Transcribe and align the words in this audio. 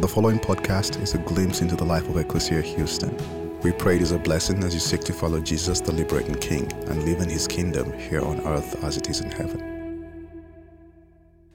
The 0.00 0.08
following 0.08 0.38
podcast 0.38 1.00
is 1.02 1.14
a 1.14 1.18
glimpse 1.18 1.60
into 1.60 1.76
the 1.76 1.84
life 1.84 2.08
of 2.08 2.16
Ecclesia 2.16 2.62
Houston. 2.62 3.14
We 3.60 3.72
pray 3.72 3.96
it 3.96 4.02
is 4.02 4.10
a 4.10 4.18
blessing 4.18 4.64
as 4.64 4.72
you 4.72 4.80
seek 4.80 5.02
to 5.02 5.12
follow 5.12 5.38
Jesus, 5.38 5.80
the 5.80 5.92
liberating 5.92 6.34
King, 6.36 6.72
and 6.88 7.04
live 7.04 7.20
in 7.20 7.28
his 7.28 7.46
kingdom 7.46 7.92
here 7.92 8.22
on 8.22 8.40
earth 8.40 8.82
as 8.82 8.96
it 8.96 9.10
is 9.10 9.20
in 9.20 9.30
heaven. 9.30 10.08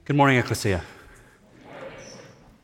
Good 0.04 0.16
morning, 0.16 0.38
Ecclesia. 0.38 0.82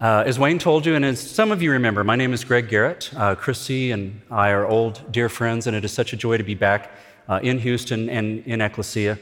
Uh, 0.00 0.22
as 0.24 0.38
Wayne 0.38 0.60
told 0.60 0.86
you, 0.86 0.94
and 0.94 1.04
as 1.04 1.20
some 1.20 1.50
of 1.50 1.60
you 1.60 1.72
remember, 1.72 2.04
my 2.04 2.16
name 2.16 2.32
is 2.32 2.44
Greg 2.44 2.68
Garrett. 2.68 3.10
Uh, 3.14 3.34
Chris 3.34 3.58
Seay 3.58 3.90
and 3.90 4.22
I 4.30 4.50
are 4.50 4.66
old, 4.66 5.02
dear 5.10 5.28
friends, 5.28 5.66
and 5.66 5.76
it 5.76 5.84
is 5.84 5.92
such 5.92 6.12
a 6.12 6.16
joy 6.16 6.38
to 6.38 6.44
be 6.44 6.54
back 6.54 6.92
uh, 7.28 7.40
in 7.42 7.58
Houston 7.58 8.08
and 8.08 8.46
in 8.46 8.60
Ecclesia. 8.60 9.18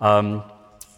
Um, 0.00 0.42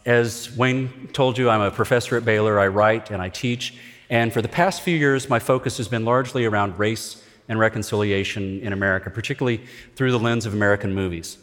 as 0.06 0.56
Wayne 0.56 1.08
told 1.12 1.36
you, 1.36 1.50
I'm 1.50 1.60
a 1.60 1.70
professor 1.70 2.16
at 2.16 2.24
Baylor. 2.24 2.58
I 2.58 2.68
write 2.68 3.10
and 3.10 3.20
I 3.20 3.28
teach. 3.28 3.74
And 4.14 4.32
for 4.32 4.40
the 4.40 4.48
past 4.48 4.82
few 4.82 4.96
years, 4.96 5.28
my 5.28 5.40
focus 5.40 5.76
has 5.78 5.88
been 5.88 6.04
largely 6.04 6.44
around 6.44 6.78
race 6.78 7.20
and 7.48 7.58
reconciliation 7.58 8.60
in 8.60 8.72
America, 8.72 9.10
particularly 9.10 9.60
through 9.96 10.12
the 10.12 10.20
lens 10.20 10.46
of 10.46 10.54
American 10.54 10.94
movies. 10.94 11.36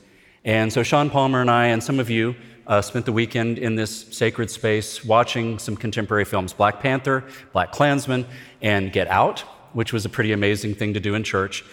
And 0.46 0.72
so 0.72 0.82
Sean 0.82 1.10
Palmer 1.10 1.42
and 1.42 1.52
I, 1.52 1.66
and 1.66 1.84
some 1.84 2.00
of 2.00 2.10
you, 2.10 2.34
uh, 2.68 2.82
spent 2.82 3.06
the 3.06 3.12
weekend 3.12 3.58
in 3.58 3.76
this 3.76 4.08
sacred 4.16 4.50
space 4.50 5.04
watching 5.04 5.60
some 5.60 5.76
contemporary 5.76 6.24
films 6.24 6.54
Black 6.54 6.80
Panther, 6.80 7.26
Black 7.52 7.74
Klansman, 7.74 8.26
and 8.62 8.94
Get 8.94 9.10
Out, 9.10 9.42
which 9.74 9.92
was 9.92 10.06
a 10.06 10.10
pretty 10.10 10.32
amazing 10.32 10.74
thing 10.74 10.94
to 10.94 11.02
do 11.02 11.14
in 11.14 11.26
church, 11.26 11.66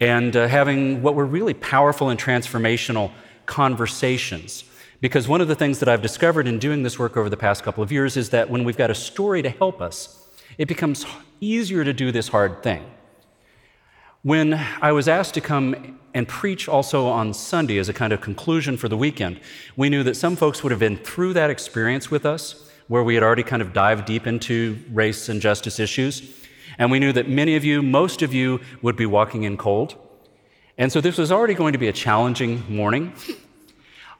and 0.00 0.36
uh, 0.36 0.48
having 0.48 1.00
what 1.00 1.14
were 1.14 1.24
really 1.24 1.54
powerful 1.54 2.10
and 2.10 2.20
transformational 2.20 3.10
conversations 3.46 4.64
because 5.00 5.28
one 5.28 5.42
of 5.42 5.48
the 5.48 5.54
things 5.54 5.78
that 5.80 5.90
I've 5.90 6.00
discovered 6.00 6.48
in 6.48 6.58
doing 6.58 6.82
this 6.82 6.98
work 6.98 7.18
over 7.18 7.28
the 7.28 7.36
past 7.36 7.62
couple 7.62 7.82
of 7.82 7.92
years 7.92 8.16
is 8.16 8.30
that 8.30 8.48
when 8.48 8.64
we've 8.64 8.78
got 8.78 8.90
a 8.90 8.94
story 8.94 9.42
to 9.42 9.50
help 9.50 9.82
us, 9.82 10.25
it 10.58 10.66
becomes 10.68 11.06
easier 11.40 11.84
to 11.84 11.92
do 11.92 12.12
this 12.12 12.28
hard 12.28 12.62
thing. 12.62 12.84
When 14.22 14.54
I 14.80 14.92
was 14.92 15.08
asked 15.08 15.34
to 15.34 15.40
come 15.40 15.98
and 16.14 16.26
preach 16.26 16.68
also 16.68 17.06
on 17.06 17.34
Sunday 17.34 17.78
as 17.78 17.88
a 17.88 17.92
kind 17.92 18.12
of 18.12 18.20
conclusion 18.20 18.76
for 18.76 18.88
the 18.88 18.96
weekend, 18.96 19.38
we 19.76 19.88
knew 19.88 20.02
that 20.02 20.16
some 20.16 20.34
folks 20.34 20.62
would 20.62 20.70
have 20.70 20.80
been 20.80 20.96
through 20.96 21.34
that 21.34 21.50
experience 21.50 22.10
with 22.10 22.26
us, 22.26 22.70
where 22.88 23.04
we 23.04 23.14
had 23.14 23.22
already 23.22 23.42
kind 23.42 23.62
of 23.62 23.72
dived 23.72 24.06
deep 24.06 24.26
into 24.26 24.78
race 24.90 25.28
and 25.28 25.40
justice 25.40 25.78
issues. 25.78 26.22
And 26.78 26.90
we 26.90 26.98
knew 26.98 27.12
that 27.12 27.28
many 27.28 27.56
of 27.56 27.64
you, 27.64 27.82
most 27.82 28.22
of 28.22 28.34
you, 28.34 28.60
would 28.82 28.96
be 28.96 29.06
walking 29.06 29.44
in 29.44 29.56
cold. 29.56 29.94
And 30.78 30.90
so 30.90 31.00
this 31.00 31.18
was 31.18 31.30
already 31.32 31.54
going 31.54 31.72
to 31.72 31.78
be 31.78 31.88
a 31.88 31.92
challenging 31.92 32.64
morning. 32.68 33.12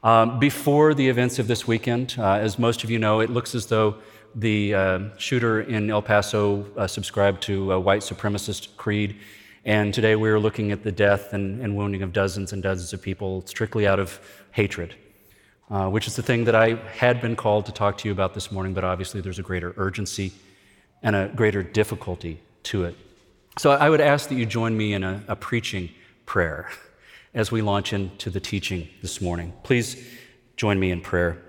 Um, 0.03 0.38
before 0.38 0.94
the 0.94 1.08
events 1.08 1.38
of 1.38 1.48
this 1.48 1.66
weekend, 1.66 2.14
uh, 2.19 2.34
as 2.34 2.58
most 2.58 2.84
of 2.84 2.91
you 2.91 2.98
know, 2.98 3.20
it 3.20 3.30
looks 3.30 3.55
as 3.55 3.66
though 3.66 3.97
the 4.36 4.74
uh, 4.74 5.00
shooter 5.16 5.62
in 5.62 5.90
El 5.90 6.02
Paso 6.02 6.66
uh, 6.76 6.86
subscribed 6.86 7.42
to 7.44 7.72
a 7.72 7.80
white 7.80 8.02
supremacist 8.02 8.76
creed. 8.76 9.16
And 9.64 9.92
today 9.94 10.14
we 10.14 10.28
are 10.28 10.38
looking 10.38 10.72
at 10.72 10.84
the 10.84 10.92
death 10.92 11.32
and, 11.32 11.60
and 11.62 11.74
wounding 11.74 12.02
of 12.02 12.12
dozens 12.12 12.52
and 12.52 12.62
dozens 12.62 12.92
of 12.92 13.00
people 13.00 13.44
strictly 13.46 13.86
out 13.86 13.98
of 13.98 14.20
hatred, 14.52 14.94
uh, 15.70 15.88
which 15.88 16.06
is 16.06 16.16
the 16.16 16.22
thing 16.22 16.44
that 16.44 16.54
I 16.54 16.74
had 16.74 17.22
been 17.22 17.34
called 17.34 17.64
to 17.66 17.72
talk 17.72 17.96
to 17.98 18.08
you 18.08 18.12
about 18.12 18.34
this 18.34 18.52
morning, 18.52 18.74
but 18.74 18.84
obviously 18.84 19.22
there's 19.22 19.38
a 19.38 19.42
greater 19.42 19.74
urgency 19.78 20.32
and 21.02 21.16
a 21.16 21.28
greater 21.34 21.62
difficulty 21.62 22.38
to 22.64 22.84
it. 22.84 22.94
So 23.58 23.70
I 23.70 23.88
would 23.88 24.02
ask 24.02 24.28
that 24.28 24.34
you 24.34 24.44
join 24.44 24.76
me 24.76 24.92
in 24.92 25.02
a, 25.02 25.24
a 25.28 25.36
preaching 25.36 25.88
prayer 26.26 26.68
as 27.32 27.50
we 27.50 27.62
launch 27.62 27.94
into 27.94 28.28
the 28.28 28.40
teaching 28.40 28.86
this 29.00 29.22
morning. 29.22 29.54
Please 29.62 29.96
join 30.56 30.78
me 30.78 30.90
in 30.90 31.00
prayer. 31.00 31.42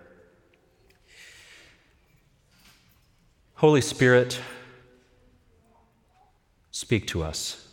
Holy 3.58 3.82
Spirit, 3.82 4.40
speak 6.70 7.08
to 7.08 7.24
us. 7.24 7.68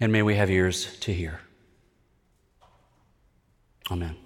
And 0.00 0.10
may 0.10 0.22
we 0.22 0.36
have 0.36 0.50
ears 0.50 0.96
to 1.00 1.12
hear. 1.12 1.40
Amen. 3.90 4.16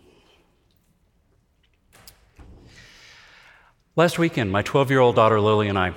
Last 3.96 4.20
weekend, 4.20 4.52
my 4.52 4.62
12 4.62 4.92
year 4.92 5.00
old 5.00 5.16
daughter 5.16 5.40
Lily 5.40 5.66
and 5.66 5.76
I 5.76 5.94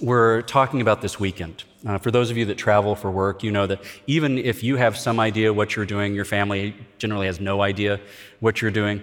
were 0.00 0.40
talking 0.40 0.80
about 0.80 1.02
this 1.02 1.20
weekend. 1.20 1.64
Uh, 1.86 1.98
for 1.98 2.10
those 2.10 2.30
of 2.30 2.38
you 2.38 2.46
that 2.46 2.56
travel 2.56 2.94
for 2.94 3.10
work, 3.10 3.42
you 3.42 3.50
know 3.50 3.66
that 3.66 3.82
even 4.06 4.38
if 4.38 4.64
you 4.64 4.76
have 4.76 4.96
some 4.96 5.20
idea 5.20 5.52
what 5.52 5.76
you're 5.76 5.84
doing, 5.84 6.14
your 6.14 6.24
family 6.24 6.74
generally 6.96 7.26
has 7.26 7.40
no 7.40 7.60
idea 7.60 8.00
what 8.40 8.62
you're 8.62 8.70
doing. 8.70 9.02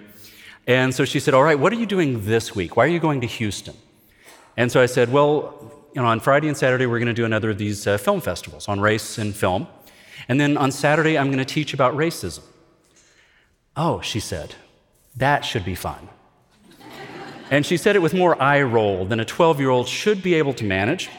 And 0.66 0.94
so 0.94 1.04
she 1.04 1.20
said, 1.20 1.34
All 1.34 1.42
right, 1.42 1.58
what 1.58 1.72
are 1.72 1.76
you 1.76 1.86
doing 1.86 2.24
this 2.24 2.54
week? 2.54 2.76
Why 2.76 2.84
are 2.84 2.88
you 2.88 3.00
going 3.00 3.20
to 3.20 3.26
Houston? 3.26 3.74
And 4.56 4.70
so 4.72 4.80
I 4.80 4.86
said, 4.86 5.12
Well, 5.12 5.72
you 5.94 6.02
know, 6.02 6.08
on 6.08 6.20
Friday 6.20 6.48
and 6.48 6.56
Saturday, 6.56 6.86
we're 6.86 6.98
going 6.98 7.06
to 7.06 7.14
do 7.14 7.24
another 7.24 7.50
of 7.50 7.58
these 7.58 7.86
uh, 7.86 7.98
film 7.98 8.20
festivals 8.20 8.68
on 8.68 8.80
race 8.80 9.18
and 9.18 9.34
film. 9.34 9.66
And 10.28 10.40
then 10.40 10.56
on 10.56 10.72
Saturday, 10.72 11.18
I'm 11.18 11.26
going 11.26 11.38
to 11.38 11.44
teach 11.44 11.74
about 11.74 11.94
racism. 11.94 12.42
Oh, 13.76 14.00
she 14.00 14.20
said, 14.20 14.54
that 15.16 15.44
should 15.44 15.64
be 15.64 15.74
fun. 15.74 16.08
and 17.50 17.66
she 17.66 17.76
said 17.76 17.94
it 17.96 18.00
with 18.00 18.14
more 18.14 18.40
eye 18.40 18.62
roll 18.62 19.04
than 19.04 19.20
a 19.20 19.24
12 19.24 19.60
year 19.60 19.70
old 19.70 19.86
should 19.86 20.22
be 20.22 20.34
able 20.34 20.54
to 20.54 20.64
manage. 20.64 21.10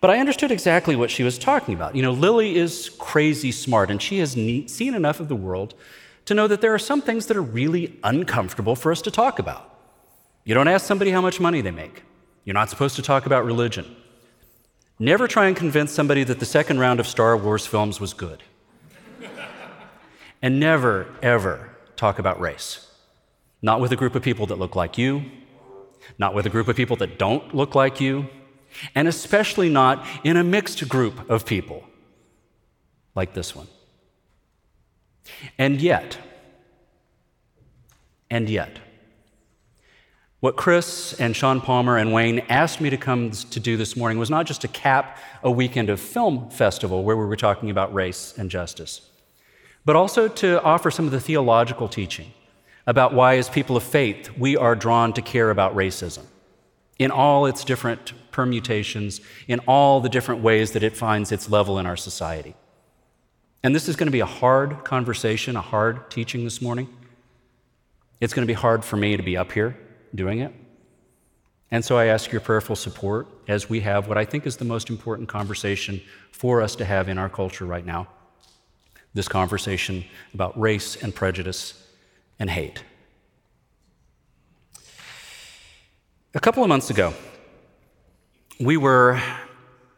But 0.00 0.10
I 0.10 0.18
understood 0.18 0.50
exactly 0.50 0.96
what 0.96 1.10
she 1.10 1.22
was 1.22 1.38
talking 1.38 1.74
about. 1.74 1.94
You 1.94 2.02
know, 2.02 2.12
Lily 2.12 2.56
is 2.56 2.88
crazy 2.98 3.52
smart, 3.52 3.90
and 3.90 4.00
she 4.00 4.18
has 4.18 4.32
seen 4.32 4.94
enough 4.94 5.20
of 5.20 5.28
the 5.28 5.36
world 5.36 5.74
to 6.30 6.34
know 6.36 6.46
that 6.46 6.60
there 6.60 6.72
are 6.72 6.78
some 6.78 7.02
things 7.02 7.26
that 7.26 7.36
are 7.36 7.42
really 7.42 7.98
uncomfortable 8.04 8.76
for 8.76 8.92
us 8.92 9.02
to 9.02 9.10
talk 9.10 9.40
about. 9.40 9.68
You 10.44 10.54
don't 10.54 10.68
ask 10.68 10.86
somebody 10.86 11.10
how 11.10 11.20
much 11.20 11.40
money 11.40 11.60
they 11.60 11.72
make. 11.72 12.04
You're 12.44 12.54
not 12.54 12.70
supposed 12.70 12.94
to 12.96 13.02
talk 13.02 13.26
about 13.26 13.44
religion. 13.44 13.96
Never 15.00 15.26
try 15.26 15.48
and 15.48 15.56
convince 15.56 15.90
somebody 15.90 16.22
that 16.22 16.38
the 16.38 16.46
second 16.46 16.78
round 16.78 17.00
of 17.00 17.08
Star 17.08 17.36
Wars 17.36 17.66
films 17.66 17.98
was 17.98 18.14
good. 18.14 18.44
and 20.40 20.60
never, 20.60 21.12
ever 21.20 21.70
talk 21.96 22.20
about 22.20 22.40
race. 22.40 22.88
Not 23.60 23.80
with 23.80 23.90
a 23.90 23.96
group 23.96 24.14
of 24.14 24.22
people 24.22 24.46
that 24.46 24.56
look 24.56 24.76
like 24.76 24.96
you, 24.96 25.24
not 26.16 26.32
with 26.32 26.46
a 26.46 26.50
group 26.50 26.68
of 26.68 26.76
people 26.76 26.94
that 26.98 27.18
don't 27.18 27.52
look 27.56 27.74
like 27.74 28.00
you, 28.00 28.28
and 28.94 29.08
especially 29.08 29.68
not 29.68 30.06
in 30.22 30.36
a 30.36 30.44
mixed 30.44 30.88
group 30.88 31.28
of 31.28 31.44
people 31.44 31.82
like 33.16 33.34
this 33.34 33.56
one. 33.56 33.66
And 35.58 35.80
yet, 35.80 36.18
and 38.30 38.48
yet, 38.48 38.78
what 40.40 40.56
Chris 40.56 41.12
and 41.20 41.36
Sean 41.36 41.60
Palmer 41.60 41.98
and 41.98 42.12
Wayne 42.14 42.40
asked 42.48 42.80
me 42.80 42.88
to 42.88 42.96
come 42.96 43.30
to 43.30 43.60
do 43.60 43.76
this 43.76 43.94
morning 43.94 44.18
was 44.18 44.30
not 44.30 44.46
just 44.46 44.62
to 44.62 44.68
cap 44.68 45.18
a 45.42 45.50
weekend 45.50 45.90
of 45.90 46.00
film 46.00 46.48
festival 46.48 47.04
where 47.04 47.16
we 47.16 47.26
were 47.26 47.36
talking 47.36 47.68
about 47.68 47.92
race 47.92 48.32
and 48.38 48.50
justice, 48.50 49.02
but 49.84 49.96
also 49.96 50.28
to 50.28 50.62
offer 50.62 50.90
some 50.90 51.04
of 51.04 51.10
the 51.10 51.20
theological 51.20 51.88
teaching 51.88 52.32
about 52.86 53.12
why, 53.12 53.36
as 53.36 53.50
people 53.50 53.76
of 53.76 53.82
faith, 53.82 54.30
we 54.38 54.56
are 54.56 54.74
drawn 54.74 55.12
to 55.12 55.20
care 55.20 55.50
about 55.50 55.76
racism 55.76 56.24
in 56.98 57.10
all 57.10 57.46
its 57.46 57.62
different 57.62 58.12
permutations, 58.32 59.20
in 59.46 59.58
all 59.60 60.00
the 60.00 60.08
different 60.08 60.42
ways 60.42 60.72
that 60.72 60.82
it 60.82 60.96
finds 60.96 61.32
its 61.32 61.50
level 61.50 61.78
in 61.78 61.86
our 61.86 61.96
society. 61.96 62.54
And 63.62 63.74
this 63.74 63.88
is 63.88 63.96
going 63.96 64.06
to 64.06 64.12
be 64.12 64.20
a 64.20 64.26
hard 64.26 64.84
conversation, 64.84 65.56
a 65.56 65.60
hard 65.60 66.10
teaching 66.10 66.44
this 66.44 66.62
morning. 66.62 66.88
It's 68.20 68.32
going 68.32 68.46
to 68.46 68.50
be 68.50 68.54
hard 68.54 68.84
for 68.84 68.96
me 68.96 69.16
to 69.16 69.22
be 69.22 69.36
up 69.36 69.52
here 69.52 69.76
doing 70.14 70.40
it. 70.40 70.54
And 71.70 71.84
so 71.84 71.96
I 71.96 72.06
ask 72.06 72.32
your 72.32 72.40
prayerful 72.40 72.74
support 72.74 73.28
as 73.46 73.68
we 73.68 73.80
have 73.80 74.08
what 74.08 74.18
I 74.18 74.24
think 74.24 74.46
is 74.46 74.56
the 74.56 74.64
most 74.64 74.90
important 74.90 75.28
conversation 75.28 76.00
for 76.32 76.62
us 76.62 76.74
to 76.76 76.84
have 76.84 77.08
in 77.08 77.18
our 77.18 77.28
culture 77.28 77.64
right 77.64 77.84
now 77.84 78.08
this 79.12 79.28
conversation 79.28 80.04
about 80.34 80.58
race 80.58 80.96
and 80.96 81.14
prejudice 81.14 81.74
and 82.38 82.48
hate. 82.48 82.82
A 86.32 86.40
couple 86.40 86.62
of 86.62 86.68
months 86.68 86.90
ago, 86.90 87.12
we 88.60 88.76
were 88.76 89.20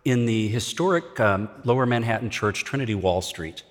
in 0.04 0.26
the 0.26 0.48
historic 0.48 1.18
um, 1.20 1.48
Lower 1.64 1.86
Manhattan 1.86 2.30
Church, 2.30 2.64
Trinity 2.64 2.94
Wall 2.94 3.22
Street, 3.22 3.62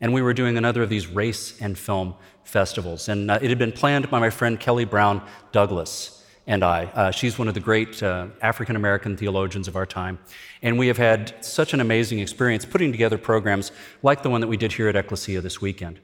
and 0.00 0.14
we 0.14 0.22
were 0.22 0.32
doing 0.32 0.56
another 0.56 0.82
of 0.82 0.88
these 0.88 1.06
race 1.06 1.60
and 1.60 1.76
film 1.78 2.14
festivals. 2.44 3.08
And 3.08 3.30
uh, 3.30 3.38
it 3.42 3.48
had 3.48 3.58
been 3.58 3.72
planned 3.72 4.10
by 4.10 4.18
my 4.18 4.30
friend 4.30 4.58
Kelly 4.58 4.84
Brown 4.84 5.22
Douglas 5.52 6.24
and 6.46 6.64
I. 6.64 6.84
Uh, 6.86 7.10
she's 7.10 7.38
one 7.38 7.48
of 7.48 7.54
the 7.54 7.60
great 7.60 8.02
uh, 8.02 8.28
African 8.40 8.76
American 8.76 9.16
theologians 9.16 9.68
of 9.68 9.76
our 9.76 9.86
time. 9.86 10.18
And 10.62 10.78
we 10.78 10.86
have 10.88 10.96
had 10.96 11.44
such 11.44 11.74
an 11.74 11.80
amazing 11.80 12.18
experience 12.20 12.64
putting 12.64 12.92
together 12.92 13.18
programs 13.18 13.72
like 14.02 14.22
the 14.22 14.30
one 14.30 14.40
that 14.40 14.48
we 14.48 14.56
did 14.56 14.72
here 14.72 14.88
at 14.88 14.96
Ecclesia 14.96 15.40
this 15.40 15.60
weekend. 15.60 16.00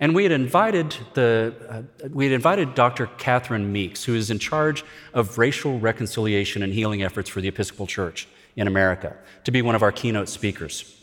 And 0.00 0.14
we 0.14 0.22
had 0.22 0.32
invited 0.32 0.96
the 1.14 1.54
uh, 1.68 2.08
we 2.10 2.24
had 2.24 2.32
invited 2.32 2.74
Dr. 2.74 3.06
Catherine 3.18 3.72
Meeks, 3.72 4.04
who 4.04 4.14
is 4.14 4.30
in 4.30 4.38
charge 4.38 4.84
of 5.12 5.38
racial 5.38 5.78
reconciliation 5.78 6.62
and 6.62 6.72
healing 6.72 7.02
efforts 7.02 7.28
for 7.28 7.40
the 7.40 7.48
Episcopal 7.48 7.86
Church 7.86 8.28
in 8.56 8.66
America, 8.66 9.16
to 9.44 9.50
be 9.50 9.62
one 9.62 9.74
of 9.74 9.82
our 9.82 9.92
keynote 9.92 10.28
speakers. 10.28 11.02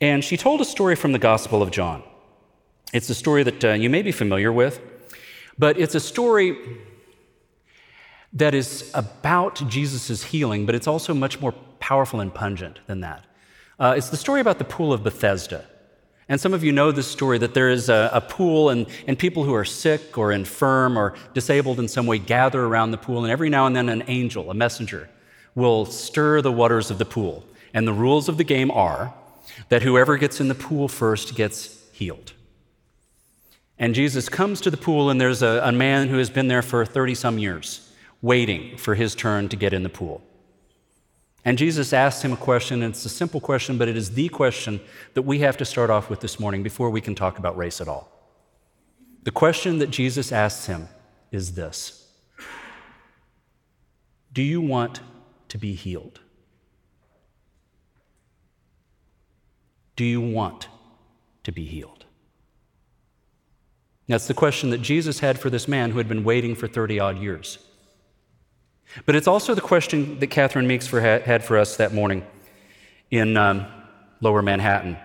And 0.00 0.24
she 0.24 0.36
told 0.36 0.60
a 0.60 0.64
story 0.64 0.96
from 0.96 1.12
the 1.12 1.18
Gospel 1.18 1.62
of 1.62 1.70
John. 1.70 2.02
It's 2.92 3.08
a 3.10 3.14
story 3.14 3.42
that 3.42 3.64
uh, 3.64 3.72
you 3.72 3.90
may 3.90 4.02
be 4.02 4.12
familiar 4.12 4.52
with, 4.52 4.80
but 5.58 5.78
it's 5.78 5.94
a 5.94 6.00
story 6.00 6.56
that 8.32 8.54
is 8.54 8.90
about 8.94 9.68
Jesus' 9.68 10.24
healing, 10.24 10.66
but 10.66 10.74
it's 10.74 10.86
also 10.86 11.12
much 11.12 11.40
more 11.40 11.52
powerful 11.80 12.20
and 12.20 12.32
pungent 12.32 12.80
than 12.86 13.00
that. 13.00 13.24
Uh, 13.78 13.94
it's 13.96 14.10
the 14.10 14.16
story 14.16 14.40
about 14.40 14.58
the 14.58 14.64
pool 14.64 14.92
of 14.92 15.02
Bethesda. 15.02 15.64
And 16.28 16.40
some 16.40 16.54
of 16.54 16.62
you 16.62 16.70
know 16.70 16.92
this 16.92 17.08
story 17.08 17.38
that 17.38 17.54
there 17.54 17.70
is 17.70 17.88
a, 17.88 18.08
a, 18.12 18.20
pool, 18.20 18.70
and, 18.70 18.86
and 19.08 19.18
people 19.18 19.42
who 19.42 19.52
are 19.52 19.64
sick 19.64 20.16
or 20.16 20.30
infirm 20.30 20.96
or 20.96 21.14
disabled 21.34 21.80
in 21.80 21.88
some 21.88 22.06
way 22.06 22.18
gather 22.18 22.64
around 22.64 22.92
the 22.92 22.98
pool, 22.98 23.24
and 23.24 23.32
every 23.32 23.48
now 23.48 23.66
and 23.66 23.74
then 23.74 23.88
an 23.88 24.04
angel, 24.06 24.48
a 24.48 24.54
messenger, 24.54 25.10
will 25.54 25.84
stir 25.84 26.40
the 26.40 26.52
waters 26.52 26.90
of 26.90 26.98
the 26.98 27.04
pool. 27.04 27.44
And 27.72 27.86
the 27.86 27.92
rules 27.92 28.28
of 28.28 28.36
the 28.36 28.44
game 28.44 28.70
are 28.70 29.14
that 29.68 29.82
whoever 29.82 30.16
gets 30.16 30.40
in 30.40 30.48
the 30.48 30.54
pool 30.54 30.88
first 30.88 31.34
gets 31.34 31.84
healed. 31.92 32.32
And 33.78 33.94
Jesus 33.94 34.28
comes 34.28 34.60
to 34.60 34.70
the 34.70 34.76
pool, 34.76 35.10
and 35.10 35.20
there's 35.20 35.42
a, 35.42 35.60
a 35.64 35.72
man 35.72 36.08
who 36.08 36.18
has 36.18 36.28
been 36.28 36.48
there 36.48 36.62
for 36.62 36.84
30 36.84 37.14
some 37.14 37.38
years, 37.38 37.90
waiting 38.20 38.76
for 38.76 38.94
his 38.94 39.14
turn 39.14 39.48
to 39.48 39.56
get 39.56 39.72
in 39.72 39.82
the 39.82 39.88
pool. 39.88 40.22
And 41.44 41.56
Jesus 41.56 41.92
asks 41.92 42.22
him 42.22 42.32
a 42.32 42.36
question, 42.36 42.82
and 42.82 42.92
it's 42.92 43.04
a 43.06 43.08
simple 43.08 43.40
question, 43.40 43.78
but 43.78 43.88
it 43.88 43.96
is 43.96 44.12
the 44.12 44.28
question 44.28 44.80
that 45.14 45.22
we 45.22 45.38
have 45.38 45.56
to 45.56 45.64
start 45.64 45.88
off 45.88 46.10
with 46.10 46.20
this 46.20 46.38
morning 46.38 46.62
before 46.62 46.90
we 46.90 47.00
can 47.00 47.14
talk 47.14 47.38
about 47.38 47.56
race 47.56 47.80
at 47.80 47.88
all. 47.88 48.12
The 49.22 49.30
question 49.30 49.78
that 49.78 49.90
Jesus 49.90 50.32
asks 50.32 50.66
him 50.66 50.88
is 51.30 51.54
this 51.54 52.06
Do 54.32 54.42
you 54.42 54.60
want 54.60 55.00
to 55.50 55.58
be 55.58 55.74
healed? 55.74 56.20
Do 59.96 60.04
you 60.04 60.20
want 60.20 60.68
to 61.44 61.52
be 61.52 61.66
healed? 61.66 62.06
That's 64.08 64.26
the 64.26 64.34
question 64.34 64.70
that 64.70 64.78
Jesus 64.78 65.20
had 65.20 65.38
for 65.38 65.50
this 65.50 65.68
man 65.68 65.90
who 65.90 65.98
had 65.98 66.08
been 66.08 66.24
waiting 66.24 66.56
for 66.56 66.66
30 66.66 66.98
odd 66.98 67.18
years. 67.18 67.58
But 69.06 69.14
it's 69.14 69.28
also 69.28 69.54
the 69.54 69.60
question 69.60 70.18
that 70.18 70.26
Catherine 70.28 70.66
Meeks 70.66 70.86
for, 70.86 71.00
had 71.00 71.44
for 71.44 71.56
us 71.56 71.76
that 71.76 71.94
morning 71.94 72.26
in 73.10 73.36
um, 73.36 73.66
lower 74.20 74.42
Manhattan. 74.42 74.96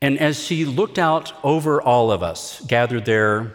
And 0.00 0.18
as 0.18 0.42
she 0.42 0.64
looked 0.64 0.98
out 0.98 1.32
over 1.44 1.80
all 1.80 2.10
of 2.10 2.22
us 2.22 2.60
gathered 2.66 3.04
there, 3.04 3.52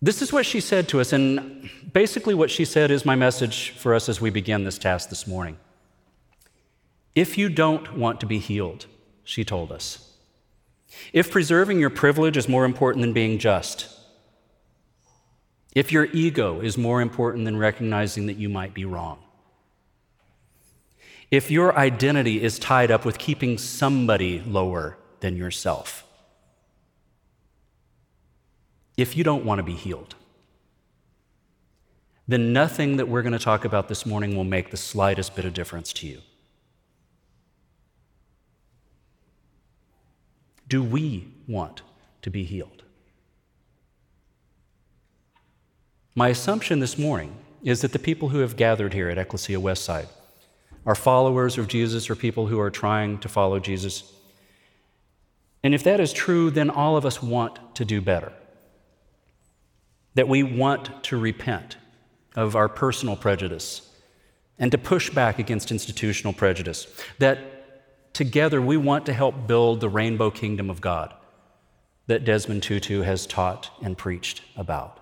this 0.00 0.22
is 0.22 0.32
what 0.32 0.46
she 0.46 0.60
said 0.60 0.88
to 0.88 1.00
us. 1.00 1.12
And 1.12 1.70
basically, 1.92 2.34
what 2.34 2.50
she 2.50 2.64
said 2.64 2.90
is 2.90 3.04
my 3.04 3.16
message 3.16 3.70
for 3.70 3.94
us 3.94 4.08
as 4.08 4.20
we 4.20 4.30
begin 4.30 4.64
this 4.64 4.78
task 4.78 5.08
this 5.08 5.26
morning. 5.26 5.58
If 7.14 7.36
you 7.36 7.48
don't 7.48 7.96
want 7.96 8.20
to 8.20 8.26
be 8.26 8.38
healed, 8.38 8.86
she 9.24 9.44
told 9.44 9.72
us, 9.72 10.14
if 11.12 11.30
preserving 11.30 11.80
your 11.80 11.90
privilege 11.90 12.36
is 12.36 12.48
more 12.48 12.64
important 12.64 13.02
than 13.02 13.12
being 13.12 13.38
just, 13.38 13.94
if 15.74 15.92
your 15.92 16.06
ego 16.12 16.60
is 16.60 16.78
more 16.78 17.00
important 17.00 17.44
than 17.44 17.56
recognizing 17.56 18.26
that 18.26 18.36
you 18.36 18.48
might 18.48 18.72
be 18.72 18.84
wrong, 18.84 19.18
if 21.30 21.50
your 21.50 21.76
identity 21.76 22.42
is 22.42 22.58
tied 22.58 22.90
up 22.90 23.04
with 23.04 23.18
keeping 23.18 23.58
somebody 23.58 24.40
lower 24.46 24.96
than 25.20 25.36
yourself, 25.36 26.07
if 28.98 29.16
you 29.16 29.22
don't 29.22 29.44
want 29.44 29.60
to 29.60 29.62
be 29.62 29.74
healed, 29.74 30.16
then 32.26 32.52
nothing 32.52 32.96
that 32.96 33.08
we're 33.08 33.22
going 33.22 33.32
to 33.32 33.38
talk 33.38 33.64
about 33.64 33.88
this 33.88 34.04
morning 34.04 34.36
will 34.36 34.44
make 34.44 34.70
the 34.70 34.76
slightest 34.76 35.34
bit 35.34 35.46
of 35.46 35.54
difference 35.54 35.92
to 35.94 36.06
you. 36.06 36.20
Do 40.68 40.82
we 40.82 41.28
want 41.46 41.80
to 42.22 42.28
be 42.28 42.42
healed? 42.44 42.82
My 46.14 46.28
assumption 46.28 46.80
this 46.80 46.98
morning 46.98 47.36
is 47.62 47.80
that 47.82 47.92
the 47.92 47.98
people 47.98 48.30
who 48.30 48.40
have 48.40 48.56
gathered 48.56 48.92
here 48.92 49.08
at 49.08 49.16
Ecclesia 49.16 49.58
Westside 49.58 50.08
are 50.84 50.96
followers 50.96 51.56
of 51.56 51.68
Jesus 51.68 52.10
or 52.10 52.16
people 52.16 52.48
who 52.48 52.58
are 52.58 52.70
trying 52.70 53.18
to 53.18 53.28
follow 53.28 53.60
Jesus. 53.60 54.12
And 55.62 55.72
if 55.72 55.84
that 55.84 56.00
is 56.00 56.12
true, 56.12 56.50
then 56.50 56.68
all 56.68 56.96
of 56.96 57.06
us 57.06 57.22
want 57.22 57.76
to 57.76 57.84
do 57.84 58.00
better. 58.00 58.32
That 60.14 60.28
we 60.28 60.42
want 60.42 61.04
to 61.04 61.16
repent 61.16 61.76
of 62.34 62.56
our 62.56 62.68
personal 62.68 63.16
prejudice 63.16 63.82
and 64.58 64.72
to 64.72 64.78
push 64.78 65.10
back 65.10 65.38
against 65.38 65.70
institutional 65.70 66.32
prejudice. 66.32 66.86
That 67.18 68.14
together 68.14 68.60
we 68.60 68.76
want 68.76 69.06
to 69.06 69.12
help 69.12 69.46
build 69.46 69.80
the 69.80 69.88
rainbow 69.88 70.30
kingdom 70.30 70.70
of 70.70 70.80
God 70.80 71.14
that 72.08 72.24
Desmond 72.24 72.62
Tutu 72.62 73.02
has 73.02 73.26
taught 73.26 73.70
and 73.82 73.96
preached 73.96 74.42
about. 74.56 74.98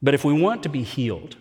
But 0.00 0.14
if 0.14 0.24
we 0.24 0.32
want 0.32 0.62
to 0.62 0.68
be 0.68 0.82
healed, 0.82 1.36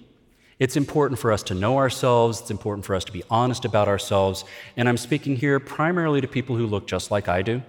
it's 0.58 0.76
important 0.76 1.20
for 1.20 1.32
us 1.32 1.44
to 1.44 1.54
know 1.54 1.78
ourselves, 1.78 2.42
it's 2.42 2.50
important 2.50 2.86
for 2.86 2.96
us 2.96 3.04
to 3.06 3.12
be 3.12 3.24
honest 3.30 3.66
about 3.66 3.88
ourselves, 3.88 4.46
and 4.76 4.90
I'm 4.90 4.98
speaking 4.98 5.36
here 5.36 5.60
primarily 5.60 6.22
to 6.22 6.28
people 6.28 6.56
who 6.56 6.66
look 6.66 6.88
just 6.88 7.12
like 7.12 7.28
I 7.28 7.44
do. 7.44 7.62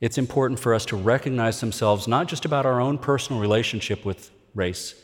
It's 0.00 0.18
important 0.18 0.60
for 0.60 0.74
us 0.74 0.84
to 0.86 0.96
recognize 0.96 1.60
themselves 1.60 2.06
not 2.06 2.28
just 2.28 2.44
about 2.44 2.66
our 2.66 2.80
own 2.80 2.98
personal 2.98 3.40
relationship 3.40 4.04
with 4.04 4.30
race 4.54 4.94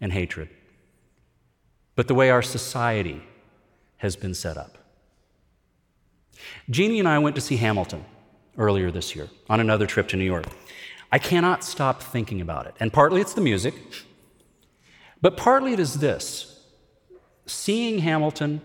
and 0.00 0.12
hatred, 0.12 0.48
but 1.94 2.06
the 2.06 2.14
way 2.14 2.30
our 2.30 2.42
society 2.42 3.22
has 3.98 4.14
been 4.14 4.34
set 4.34 4.56
up. 4.56 4.78
Jeannie 6.70 7.00
and 7.00 7.08
I 7.08 7.18
went 7.18 7.34
to 7.36 7.40
see 7.40 7.56
Hamilton 7.56 8.04
earlier 8.58 8.90
this 8.90 9.16
year 9.16 9.28
on 9.48 9.60
another 9.60 9.86
trip 9.86 10.08
to 10.08 10.16
New 10.16 10.24
York. 10.24 10.46
I 11.10 11.18
cannot 11.18 11.64
stop 11.64 12.02
thinking 12.02 12.40
about 12.40 12.66
it. 12.66 12.74
And 12.78 12.92
partly 12.92 13.20
it's 13.20 13.34
the 13.34 13.40
music, 13.40 13.74
but 15.20 15.36
partly 15.36 15.72
it 15.72 15.80
is 15.80 15.94
this 15.94 16.52
seeing 17.46 18.00
Hamilton 18.00 18.60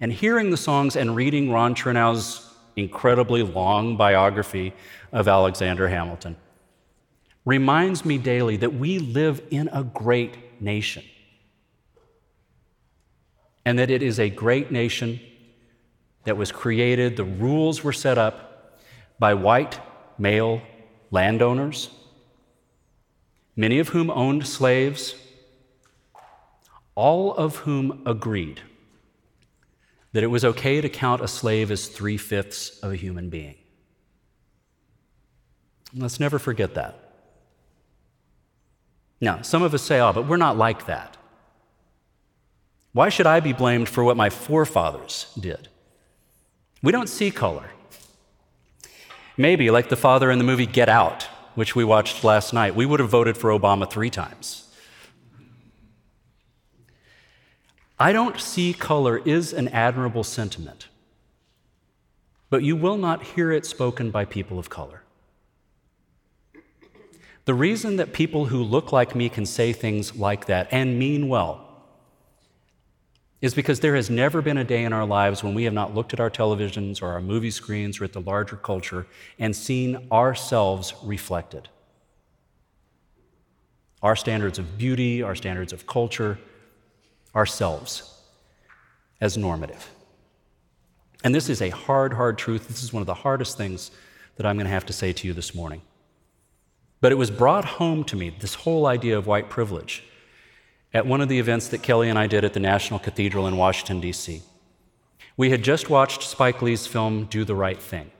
and 0.00 0.12
hearing 0.12 0.50
the 0.50 0.56
songs 0.56 0.96
and 0.96 1.16
reading 1.16 1.50
Ron 1.50 1.74
Chernow's 1.74 2.45
incredibly 2.76 3.42
long 3.42 3.96
biography 3.96 4.74
of 5.10 5.26
Alexander 5.26 5.88
Hamilton 5.88 6.36
reminds 7.44 8.04
me 8.04 8.18
daily 8.18 8.56
that 8.58 8.74
we 8.74 8.98
live 8.98 9.40
in 9.50 9.68
a 9.72 9.82
great 9.82 10.60
nation. 10.60 11.02
And 13.64 13.78
that 13.78 13.90
it 13.90 14.02
is 14.02 14.20
a 14.20 14.28
great 14.28 14.70
nation 14.70 15.18
that 16.24 16.36
was 16.36 16.52
created, 16.52 17.16
the 17.16 17.24
rules 17.24 17.82
were 17.82 17.92
set 17.92 18.18
up 18.18 18.78
by 19.18 19.32
white 19.34 19.80
male 20.18 20.60
landowners, 21.10 21.88
many 23.54 23.78
of 23.78 23.88
whom 23.88 24.10
owned 24.10 24.46
slaves, 24.46 25.14
all 26.94 27.32
of 27.34 27.56
whom 27.58 28.02
agreed 28.04 28.60
that 30.16 30.24
it 30.24 30.28
was 30.28 30.46
okay 30.46 30.80
to 30.80 30.88
count 30.88 31.20
a 31.20 31.28
slave 31.28 31.70
as 31.70 31.88
three 31.88 32.16
fifths 32.16 32.78
of 32.78 32.90
a 32.90 32.96
human 32.96 33.28
being. 33.28 33.54
Let's 35.94 36.18
never 36.18 36.38
forget 36.38 36.72
that. 36.72 37.12
Now, 39.20 39.42
some 39.42 39.62
of 39.62 39.74
us 39.74 39.82
say, 39.82 40.00
oh, 40.00 40.14
but 40.14 40.26
we're 40.26 40.38
not 40.38 40.56
like 40.56 40.86
that. 40.86 41.18
Why 42.94 43.10
should 43.10 43.26
I 43.26 43.40
be 43.40 43.52
blamed 43.52 43.90
for 43.90 44.02
what 44.04 44.16
my 44.16 44.30
forefathers 44.30 45.30
did? 45.38 45.68
We 46.82 46.92
don't 46.92 47.10
see 47.10 47.30
color. 47.30 47.68
Maybe, 49.36 49.70
like 49.70 49.90
the 49.90 49.96
father 49.96 50.30
in 50.30 50.38
the 50.38 50.44
movie 50.44 50.64
Get 50.64 50.88
Out, 50.88 51.24
which 51.56 51.76
we 51.76 51.84
watched 51.84 52.24
last 52.24 52.54
night, 52.54 52.74
we 52.74 52.86
would 52.86 53.00
have 53.00 53.10
voted 53.10 53.36
for 53.36 53.50
Obama 53.50 53.86
three 53.90 54.08
times. 54.08 54.65
I 57.98 58.12
don't 58.12 58.38
see 58.38 58.74
color 58.74 59.18
is 59.18 59.52
an 59.52 59.68
admirable 59.68 60.24
sentiment, 60.24 60.88
but 62.50 62.62
you 62.62 62.76
will 62.76 62.98
not 62.98 63.22
hear 63.22 63.50
it 63.52 63.64
spoken 63.64 64.10
by 64.10 64.26
people 64.26 64.58
of 64.58 64.68
color. 64.68 65.02
The 67.46 67.54
reason 67.54 67.96
that 67.96 68.12
people 68.12 68.46
who 68.46 68.62
look 68.62 68.92
like 68.92 69.14
me 69.14 69.28
can 69.28 69.46
say 69.46 69.72
things 69.72 70.16
like 70.16 70.46
that 70.46 70.68
and 70.70 70.98
mean 70.98 71.28
well 71.28 71.62
is 73.40 73.54
because 73.54 73.80
there 73.80 73.94
has 73.94 74.10
never 74.10 74.42
been 74.42 74.56
a 74.58 74.64
day 74.64 74.84
in 74.84 74.92
our 74.92 75.06
lives 75.06 75.44
when 75.44 75.54
we 75.54 75.64
have 75.64 75.72
not 75.72 75.94
looked 75.94 76.12
at 76.12 76.20
our 76.20 76.30
televisions 76.30 77.00
or 77.00 77.08
our 77.08 77.20
movie 77.20 77.50
screens 77.50 78.00
or 78.00 78.04
at 78.04 78.12
the 78.12 78.20
larger 78.20 78.56
culture 78.56 79.06
and 79.38 79.54
seen 79.54 80.08
ourselves 80.10 80.94
reflected. 81.04 81.68
Our 84.02 84.16
standards 84.16 84.58
of 84.58 84.76
beauty, 84.76 85.22
our 85.22 85.34
standards 85.34 85.72
of 85.72 85.86
culture, 85.86 86.38
ourselves 87.36 88.18
as 89.20 89.36
normative. 89.36 89.90
And 91.22 91.34
this 91.34 91.48
is 91.48 91.60
a 91.62 91.70
hard, 91.70 92.14
hard 92.14 92.38
truth. 92.38 92.68
This 92.68 92.82
is 92.82 92.92
one 92.92 93.02
of 93.02 93.06
the 93.06 93.14
hardest 93.14 93.56
things 93.56 93.90
that 94.36 94.46
I'm 94.46 94.56
going 94.56 94.66
to 94.66 94.72
have 94.72 94.86
to 94.86 94.92
say 94.92 95.12
to 95.12 95.26
you 95.26 95.34
this 95.34 95.54
morning. 95.54 95.82
But 97.00 97.12
it 97.12 97.16
was 97.16 97.30
brought 97.30 97.64
home 97.64 98.04
to 98.04 98.16
me, 98.16 98.30
this 98.30 98.54
whole 98.54 98.86
idea 98.86 99.16
of 99.18 99.26
white 99.26 99.50
privilege 99.50 100.04
at 100.94 101.06
one 101.06 101.20
of 101.20 101.28
the 101.28 101.38
events 101.38 101.68
that 101.68 101.82
Kelly 101.82 102.08
and 102.08 102.18
I 102.18 102.26
did 102.26 102.44
at 102.44 102.54
the 102.54 102.60
National 102.60 102.98
Cathedral 102.98 103.46
in 103.46 103.56
Washington, 103.56 104.00
D.C. 104.00 104.42
We 105.36 105.50
had 105.50 105.62
just 105.62 105.90
watched 105.90 106.22
Spike 106.22 106.62
Lee's 106.62 106.86
film 106.86 107.26
Do 107.26 107.44
the 107.44 107.54
Right 107.54 107.80
Thing. 107.80 108.10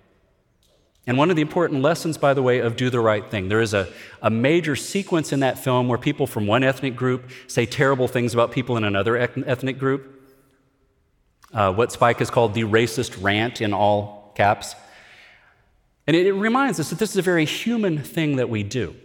And 1.07 1.17
one 1.17 1.31
of 1.31 1.37
the 1.37 1.43
important 1.43 1.83
lessons, 1.83 2.19
by 2.19 2.35
the 2.35 2.43
way, 2.43 2.59
of 2.59 2.77
Do 2.77 2.91
the 2.91 2.99
Right 2.99 3.29
Thing, 3.31 3.49
there 3.49 3.61
is 3.61 3.75
a, 3.75 3.89
a 4.21 4.31
major 4.31 4.75
sequence 4.75 5.33
in 5.33 5.41
that 5.41 5.59
film 5.63 5.89
where 5.89 5.99
people 5.99 6.27
from 6.27 6.49
one 6.49 6.65
ethnic 6.65 6.97
group 6.97 7.31
say 7.47 7.65
terrible 7.65 8.09
things 8.09 8.35
about 8.35 8.51
people 8.51 8.77
in 8.77 8.83
another 8.83 9.17
ethnic 9.17 9.79
group. 9.79 10.13
Uh, 11.53 11.73
what 11.73 11.93
Spike 11.93 12.19
has 12.19 12.29
called 12.29 12.55
the 12.55 12.65
racist 12.65 13.23
rant 13.23 13.61
in 13.61 13.73
all 13.73 14.33
caps. 14.35 14.75
And 16.09 16.17
it, 16.17 16.27
it 16.27 16.33
reminds 16.33 16.81
us 16.81 16.91
that 16.91 16.99
this 16.99 17.11
is 17.11 17.17
a 17.17 17.23
very 17.23 17.45
human 17.45 18.03
thing 18.03 18.37
that 18.37 18.51
we 18.51 18.65
do. 18.65 18.97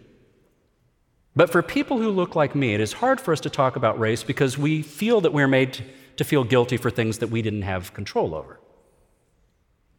But 1.35 1.51
for 1.51 1.61
people 1.61 1.99
who 1.99 2.09
look 2.09 2.35
like 2.35 2.55
me, 2.55 2.73
it 2.73 2.81
is 2.81 2.93
hard 2.93 3.21
for 3.21 3.31
us 3.31 3.39
to 3.41 3.49
talk 3.49 3.75
about 3.75 3.99
race 3.99 4.23
because 4.23 4.57
we 4.57 4.81
feel 4.81 5.21
that 5.21 5.33
we're 5.33 5.47
made 5.47 5.85
to 6.17 6.23
feel 6.23 6.43
guilty 6.43 6.77
for 6.77 6.89
things 6.89 7.19
that 7.19 7.29
we 7.29 7.43
didn't 7.43 7.61
have 7.61 7.93
control 7.93 8.35
over 8.35 8.60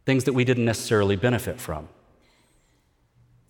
things 0.05 0.25
that 0.25 0.33
we 0.33 0.43
didn't 0.43 0.65
necessarily 0.65 1.15
benefit 1.15 1.59
from. 1.59 1.87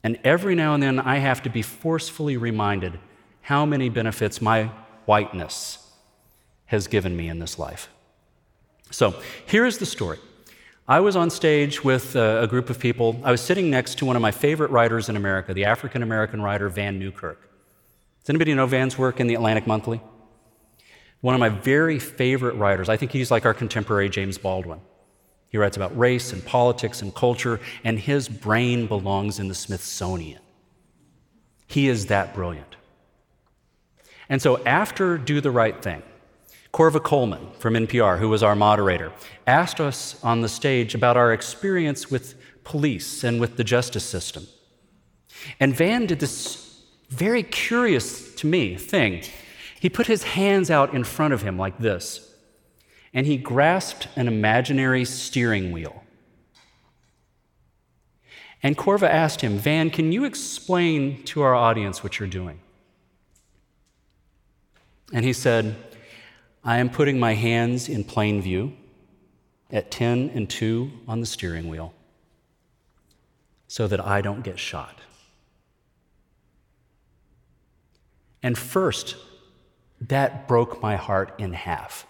And 0.03 0.19
every 0.24 0.55
now 0.55 0.74
and 0.74 0.83
then, 0.83 1.00
I 1.00 1.17
have 1.17 1.41
to 1.43 1.50
be 1.50 1.62
forcefully 1.62 2.38
reminded 2.38 3.00
how 3.41 3.65
many 3.65 3.89
benefits 3.89 4.41
my 4.41 4.65
whiteness 5.05 5.79
has 6.65 6.88
given 6.88 7.15
me 7.15 7.29
in 7.29 7.39
this 7.39 7.57
life. 7.57 7.89
So, 8.91 9.15
here 9.45 9.65
is 9.65 9.77
the 9.77 9.86
story. 9.86 10.19
I 10.88 11.00
was 11.00 11.15
on 11.15 11.29
stage 11.29 11.83
with 11.83 12.15
uh, 12.15 12.41
a, 12.41 12.48
group 12.48 12.69
of 12.69 12.77
people. 12.77 13.19
I 13.24 13.31
was 13.31 13.39
sitting 13.39 13.69
next 13.69 13.98
to 14.00 14.05
one 14.05 14.17
of 14.17 14.22
my 14.22 14.31
favorite 14.31 14.69
writers 14.69 15.07
in 15.07 15.15
America, 15.15 15.53
the 15.53 15.63
African 15.65 16.03
American 16.03 16.41
writer 16.41 16.67
Vann 16.67 17.00
Newkirk. 17.00 17.41
Does 18.19 18.29
anybody 18.29 18.53
know 18.53 18.67
Vann's 18.67 18.98
work 18.98 19.22
in 19.22 19.27
the 19.27 19.36
Atlantic 19.36 19.65
Monthly? 19.65 20.01
One 21.22 21.33
of 21.33 21.39
my 21.39 21.50
very 21.50 22.00
favorite 22.00 22.55
writers. 22.55 22.89
I 22.89 22.98
think 22.98 23.12
he's 23.12 23.31
like 23.31 23.45
our 23.45 23.53
contemporary 23.53 24.10
James 24.10 24.38
Baldwin. 24.38 24.81
He 25.53 25.60
writes 25.60 25.77
about 25.77 25.95
race 25.95 26.33
and 26.33 26.43
politics 26.43 27.03
and 27.03 27.13
culture, 27.13 27.60
and 27.83 28.00
his 28.00 28.27
brain 28.27 28.88
belongs 28.88 29.38
in 29.38 29.50
the 29.50 29.53
Smithsonian. 29.53 30.41
He 31.67 31.88
is 31.88 32.07
that 32.07 32.33
brilliant. 32.33 32.75
And 34.29 34.41
so, 34.41 34.63
after 34.65 35.15
Do 35.15 35.41
the 35.41 35.51
Right 35.51 35.79
Thing, 35.79 36.01
Korva 36.74 37.03
Coleman 37.03 37.51
from 37.60 37.75
NPR, 37.75 38.17
who 38.17 38.29
was 38.29 38.41
our 38.41 38.55
moderator, 38.55 39.13
asked 39.45 39.79
us 39.79 40.19
on 40.24 40.41
the 40.41 40.50
stage 40.50 40.95
about 40.95 41.17
our 41.17 41.31
experience 41.31 42.10
with 42.10 42.33
police 42.63 43.24
and 43.24 43.39
with 43.39 43.55
the 43.55 43.63
justice 43.63 44.03
system. 44.03 44.48
And 45.60 45.75
Vann 45.75 46.07
did 46.07 46.19
this 46.19 46.81
very 47.10 47.43
curious 47.43 48.33
to 48.36 48.48
me 48.48 48.75
thing. 48.75 49.22
He 49.79 49.88
put 49.88 50.07
his 50.07 50.24
hands 50.24 50.72
out 50.72 50.95
in 50.95 51.03
front 51.03 51.36
of 51.36 51.43
him 51.43 51.60
like 51.60 51.77
this 51.77 52.32
and 53.13 53.27
he 53.27 53.38
grasped 53.38 54.08
an 54.15 54.27
imaginary 54.27 55.05
steering 55.05 55.72
wheel. 55.72 56.03
And 58.63 58.77
Korva 58.77 59.08
asked 59.08 59.41
him, 59.41 59.58
Vann, 59.58 59.89
can 59.89 60.12
you 60.12 60.24
explain 60.24 61.22
to 61.24 61.41
our 61.41 61.53
audience 61.53 62.01
what 62.01 62.20
you're 62.20 62.29
doing? 62.29 62.60
And 65.12 65.25
he 65.25 65.34
said, 65.34 65.75
I 66.63 66.77
am 66.77 66.89
putting 66.89 67.20
my 67.20 67.34
hands 67.34 67.89
in 67.89 68.05
plain 68.05 68.41
view 68.41 68.74
at 69.70 69.91
10 69.91 70.32
and 70.34 70.50
2 70.50 70.91
on 71.08 71.20
the 71.20 71.25
steering 71.25 71.67
wheel 71.67 71.93
so 73.67 73.88
that 73.88 74.00
I 74.05 74.22
don't 74.22 74.43
get 74.43 74.58
shot. 74.58 75.00
And 78.41 78.58
first, 78.58 79.15
that 80.00 80.48
broke 80.48 80.82
my 80.82 80.96
heart 80.96 81.34
in 81.38 81.53
half. 81.53 82.08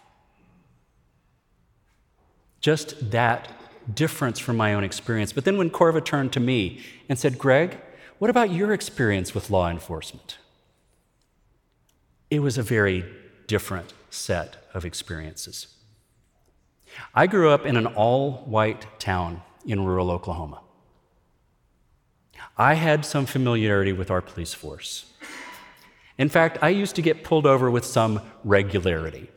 Just 2.63 3.11
that 3.11 3.49
difference 3.93 4.39
from 4.39 4.55
my 4.55 4.73
own 4.73 4.85
experience. 4.85 5.33
But 5.33 5.43
then 5.43 5.57
when 5.57 5.69
Korva 5.69 6.03
turned 6.03 6.31
to 6.33 6.39
me 6.39 6.81
and 7.09 7.19
said, 7.19 7.37
Greg, 7.37 7.77
what 8.19 8.29
about 8.29 8.51
your 8.51 8.71
experience 8.71 9.35
with 9.35 9.49
law 9.49 9.69
enforcement? 9.69 10.37
It 12.31 12.39
was 12.39 12.57
a 12.57 12.63
very 12.63 13.03
different 13.47 13.93
set 14.09 14.65
of 14.73 14.85
experiences. 14.85 15.67
I 17.13 17.27
grew 17.27 17.49
up 17.49 17.65
in 17.65 17.75
an 17.75 17.85
all 17.85 18.43
white 18.45 18.87
town 18.97 19.41
in 19.65 19.83
rural 19.83 20.09
Oklahoma. 20.09 20.61
I 22.57 22.75
had 22.75 23.03
some 23.05 23.25
familiarity 23.25 23.91
with 23.91 24.09
our 24.09 24.21
police 24.21 24.53
force. 24.53 25.11
In 26.17 26.29
fact, 26.29 26.59
I 26.61 26.69
used 26.69 26.95
to 26.95 27.01
get 27.01 27.25
pulled 27.25 27.45
over 27.45 27.69
with 27.69 27.83
some 27.83 28.21
regularity. 28.45 29.29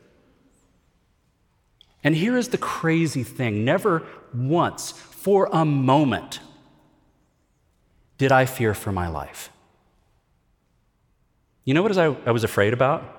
And 2.03 2.15
here 2.15 2.37
is 2.37 2.49
the 2.49 2.57
crazy 2.57 3.23
thing 3.23 3.65
never 3.65 4.03
once, 4.33 4.91
for 4.91 5.49
a 5.51 5.65
moment, 5.65 6.39
did 8.17 8.31
I 8.31 8.45
fear 8.45 8.73
for 8.73 8.91
my 8.91 9.07
life. 9.07 9.49
You 11.65 11.73
know 11.73 11.83
what 11.83 11.97
I, 11.97 12.15
I 12.25 12.31
was 12.31 12.43
afraid 12.43 12.73
about? 12.73 13.13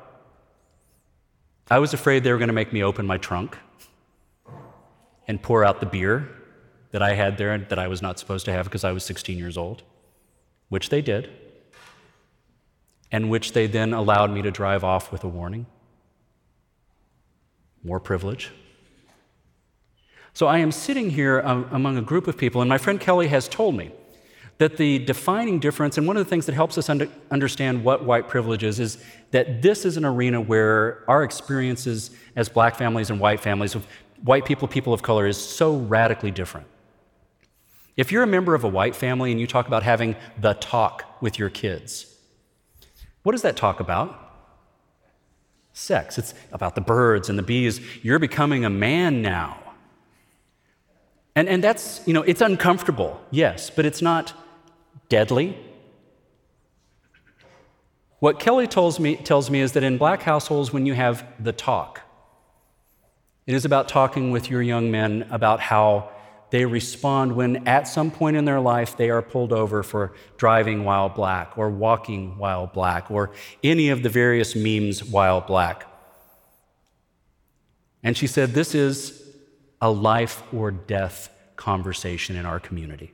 I 1.70 1.78
was 1.78 1.92
afraid 1.92 2.24
they 2.24 2.32
were 2.32 2.38
going 2.38 2.48
to 2.48 2.54
make 2.54 2.72
me 2.72 2.82
open 2.82 3.06
my 3.06 3.18
trunk 3.18 3.58
and 5.26 5.42
pour 5.42 5.64
out 5.64 5.80
the 5.80 5.86
beer 5.86 6.28
that 6.92 7.02
I 7.02 7.12
had 7.12 7.36
there 7.36 7.56
that 7.58 7.78
I 7.78 7.88
was 7.88 8.00
not 8.00 8.18
supposed 8.18 8.46
to 8.46 8.52
have 8.52 8.64
because 8.64 8.84
I 8.84 8.92
was 8.92 9.04
16 9.04 9.36
years 9.36 9.58
old, 9.58 9.82
which 10.70 10.88
they 10.88 11.02
did, 11.02 11.30
and 13.12 13.28
which 13.28 13.52
they 13.52 13.66
then 13.66 13.92
allowed 13.92 14.30
me 14.30 14.40
to 14.42 14.50
drive 14.50 14.82
off 14.82 15.12
with 15.12 15.24
a 15.24 15.28
warning. 15.28 15.66
More 17.84 18.00
privilege. 18.00 18.50
So 20.38 20.46
I 20.46 20.58
am 20.58 20.70
sitting 20.70 21.10
here 21.10 21.42
um, 21.44 21.68
among 21.72 21.96
a 21.96 22.00
group 22.00 22.28
of 22.28 22.36
people, 22.36 22.60
and 22.60 22.68
my 22.68 22.78
friend 22.78 23.00
Kelly 23.00 23.26
has 23.26 23.48
told 23.48 23.74
me 23.74 23.90
that 24.58 24.76
the 24.76 25.00
defining 25.00 25.58
difference, 25.58 25.98
and 25.98 26.06
one 26.06 26.16
of 26.16 26.24
the 26.24 26.30
things 26.30 26.46
that 26.46 26.54
helps 26.54 26.78
us 26.78 26.88
under, 26.88 27.08
understand 27.32 27.82
what 27.82 28.04
white 28.04 28.28
privilege 28.28 28.62
is, 28.62 28.78
is 28.78 29.02
that 29.32 29.62
this 29.62 29.84
is 29.84 29.96
an 29.96 30.04
arena 30.04 30.40
where 30.40 31.02
our 31.08 31.24
experiences 31.24 32.12
as 32.36 32.48
black 32.48 32.76
families 32.76 33.10
and 33.10 33.18
white 33.18 33.40
families, 33.40 33.74
of 33.74 33.84
white 34.22 34.44
people, 34.44 34.68
people 34.68 34.92
of 34.92 35.02
color, 35.02 35.26
is 35.26 35.36
so 35.36 35.74
radically 35.74 36.30
different. 36.30 36.68
If 37.96 38.12
you're 38.12 38.22
a 38.22 38.28
member 38.28 38.54
of 38.54 38.62
a 38.62 38.68
white 38.68 38.94
family 38.94 39.32
and 39.32 39.40
you 39.40 39.48
talk 39.48 39.66
about 39.66 39.82
having 39.82 40.14
the 40.40 40.54
talk 40.54 41.20
with 41.20 41.36
your 41.36 41.50
kids, 41.50 42.14
what 43.24 43.32
does 43.32 43.42
that 43.42 43.56
talk 43.56 43.80
about? 43.80 44.36
Sex. 45.72 46.16
It's 46.16 46.32
about 46.52 46.76
the 46.76 46.80
birds 46.80 47.28
and 47.28 47.36
the 47.36 47.42
bees. 47.42 47.80
You're 48.04 48.20
becoming 48.20 48.64
a 48.64 48.70
man 48.70 49.20
now. 49.20 49.64
And, 51.38 51.48
and 51.48 51.62
that's, 51.62 52.00
you 52.04 52.12
know, 52.14 52.22
it's 52.22 52.40
uncomfortable, 52.40 53.20
yes, 53.30 53.70
but 53.70 53.86
it's 53.86 54.02
not 54.02 54.32
deadly. 55.08 55.56
What 58.18 58.40
Kelly 58.40 58.66
tells 58.66 58.98
me, 58.98 59.14
tells 59.14 59.48
me 59.48 59.60
is 59.60 59.70
that 59.74 59.84
in 59.84 59.98
black 59.98 60.22
households, 60.22 60.72
when 60.72 60.84
you 60.84 60.94
have 60.94 61.24
the 61.38 61.52
talk, 61.52 62.00
it 63.46 63.54
is 63.54 63.64
about 63.64 63.86
talking 63.86 64.32
with 64.32 64.50
your 64.50 64.62
young 64.62 64.90
men 64.90 65.28
about 65.30 65.60
how 65.60 66.10
they 66.50 66.64
respond 66.64 67.36
when 67.36 67.68
at 67.68 67.86
some 67.86 68.10
point 68.10 68.36
in 68.36 68.44
their 68.44 68.58
life 68.58 68.96
they 68.96 69.08
are 69.08 69.22
pulled 69.22 69.52
over 69.52 69.84
for 69.84 70.14
driving 70.38 70.82
while 70.82 71.08
black 71.08 71.56
or 71.56 71.70
walking 71.70 72.36
while 72.36 72.66
black 72.66 73.12
or 73.12 73.30
any 73.62 73.90
of 73.90 74.02
the 74.02 74.08
various 74.08 74.56
memes 74.56 75.04
while 75.04 75.40
black. 75.40 75.86
And 78.02 78.16
she 78.16 78.26
said, 78.26 78.54
This 78.54 78.74
is 78.74 79.27
a 79.80 79.90
life 79.90 80.42
or 80.52 80.70
death 80.70 81.30
conversation 81.56 82.36
in 82.36 82.46
our 82.46 82.60
community. 82.60 83.12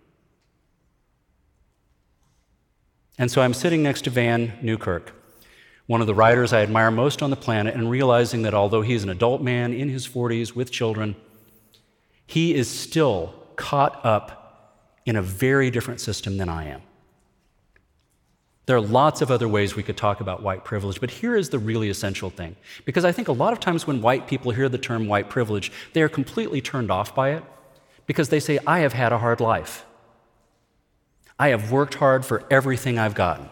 And 3.18 3.30
so 3.30 3.42
I'm 3.42 3.54
sitting 3.54 3.82
next 3.82 4.02
to 4.02 4.10
Vann 4.10 4.52
Newkirk, 4.60 5.12
one 5.86 6.00
of 6.00 6.06
the 6.06 6.14
writers 6.14 6.52
I 6.52 6.62
admire 6.62 6.90
most 6.90 7.22
on 7.22 7.30
the 7.30 7.36
planet, 7.36 7.74
and 7.74 7.90
realizing 7.90 8.42
that 8.42 8.54
although 8.54 8.82
he's 8.82 9.04
an 9.04 9.10
adult 9.10 9.40
man 9.40 9.72
in 9.72 9.88
his 9.88 10.08
40s 10.08 10.54
with 10.54 10.70
children, 10.70 11.14
he 12.26 12.54
is 12.54 12.68
still 12.68 13.34
caught 13.56 14.04
up 14.04 14.90
in 15.06 15.16
a 15.16 15.22
very 15.22 15.70
different 15.70 16.00
system 16.00 16.38
than 16.38 16.48
I 16.48 16.68
am. 16.68 16.82
There 18.66 18.76
are 18.76 18.80
lots 18.80 19.20
of 19.20 19.30
other 19.30 19.46
ways 19.46 19.76
we 19.76 19.82
could 19.82 19.96
talk 19.96 20.20
about 20.20 20.42
white 20.42 20.64
privilege, 20.64 21.00
but 21.00 21.10
here 21.10 21.36
is 21.36 21.50
the 21.50 21.58
really 21.58 21.90
essential 21.90 22.30
thing. 22.30 22.56
Because 22.84 23.04
I 23.04 23.12
think 23.12 23.28
a 23.28 23.32
lot 23.32 23.52
of 23.52 23.60
times 23.60 23.86
when 23.86 24.00
white 24.00 24.26
people 24.26 24.52
hear 24.52 24.68
the 24.68 24.78
term 24.78 25.06
white 25.06 25.28
privilege, 25.28 25.70
they 25.92 26.00
are 26.00 26.08
completely 26.08 26.62
turned 26.62 26.90
off 26.90 27.14
by 27.14 27.30
it 27.30 27.44
because 28.06 28.30
they 28.30 28.40
say, 28.40 28.58
I 28.66 28.80
have 28.80 28.94
had 28.94 29.12
a 29.12 29.18
hard 29.18 29.40
life. 29.40 29.84
I 31.38 31.48
have 31.48 31.70
worked 31.70 31.94
hard 31.94 32.24
for 32.24 32.44
everything 32.50 32.98
I've 32.98 33.14
gotten. 33.14 33.50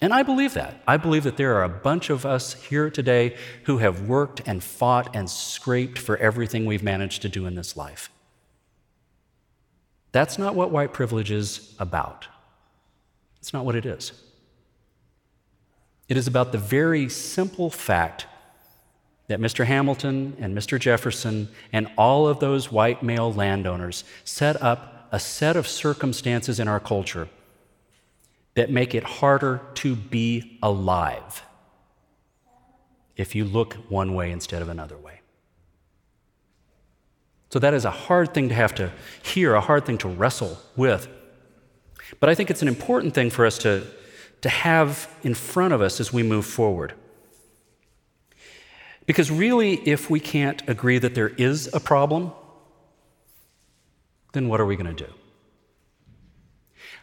And 0.00 0.14
I 0.14 0.22
believe 0.22 0.54
that. 0.54 0.80
I 0.86 0.96
believe 0.96 1.24
that 1.24 1.36
there 1.36 1.56
are 1.56 1.64
a 1.64 1.68
bunch 1.68 2.08
of 2.08 2.24
us 2.24 2.54
here 2.54 2.88
today 2.88 3.36
who 3.64 3.78
have 3.78 4.08
worked 4.08 4.42
and 4.46 4.62
fought 4.62 5.14
and 5.14 5.28
scraped 5.28 5.98
for 5.98 6.16
everything 6.18 6.64
we've 6.64 6.82
managed 6.82 7.22
to 7.22 7.28
do 7.28 7.46
in 7.46 7.54
this 7.54 7.76
life. 7.76 8.10
That's 10.12 10.38
not 10.38 10.54
what 10.54 10.70
white 10.70 10.92
privilege 10.92 11.30
is 11.30 11.74
about. 11.78 12.28
It's 13.40 13.52
not 13.52 13.64
what 13.64 13.74
it 13.74 13.86
is. 13.86 14.12
It 16.08 16.16
is 16.16 16.26
about 16.26 16.52
the 16.52 16.58
very 16.58 17.08
simple 17.08 17.70
fact 17.70 18.26
that 19.28 19.40
Mr. 19.40 19.64
Hamilton 19.64 20.36
and 20.40 20.56
Mr. 20.56 20.78
Jefferson 20.78 21.48
and 21.72 21.88
all 21.96 22.26
of 22.26 22.40
those 22.40 22.72
white 22.72 23.02
male 23.02 23.32
landowners 23.32 24.02
set 24.24 24.60
up 24.60 25.08
a 25.12 25.20
set 25.20 25.56
of 25.56 25.68
circumstances 25.68 26.58
in 26.58 26.66
our 26.66 26.80
culture 26.80 27.28
that 28.54 28.70
make 28.70 28.94
it 28.94 29.04
harder 29.04 29.60
to 29.74 29.94
be 29.94 30.58
alive 30.62 31.44
if 33.16 33.34
you 33.34 33.44
look 33.44 33.74
one 33.88 34.14
way 34.14 34.32
instead 34.32 34.62
of 34.62 34.68
another 34.68 34.96
way. 34.96 35.20
So, 37.50 37.58
that 37.58 37.74
is 37.74 37.84
a 37.84 37.90
hard 37.90 38.32
thing 38.34 38.48
to 38.48 38.54
have 38.54 38.74
to 38.76 38.92
hear, 39.22 39.54
a 39.54 39.60
hard 39.60 39.84
thing 39.84 39.98
to 39.98 40.08
wrestle 40.08 40.58
with. 40.76 41.08
But 42.18 42.28
I 42.28 42.34
think 42.34 42.50
it's 42.50 42.62
an 42.62 42.68
important 42.68 43.14
thing 43.14 43.30
for 43.30 43.46
us 43.46 43.58
to, 43.58 43.86
to 44.40 44.48
have 44.48 45.08
in 45.22 45.34
front 45.34 45.72
of 45.72 45.80
us 45.80 46.00
as 46.00 46.12
we 46.12 46.22
move 46.22 46.44
forward. 46.46 46.94
Because 49.06 49.30
really, 49.30 49.74
if 49.88 50.10
we 50.10 50.20
can't 50.20 50.62
agree 50.68 50.98
that 50.98 51.14
there 51.14 51.28
is 51.28 51.72
a 51.72 51.80
problem, 51.80 52.32
then 54.32 54.48
what 54.48 54.60
are 54.60 54.66
we 54.66 54.76
going 54.76 54.94
to 54.94 55.04
do? 55.04 55.12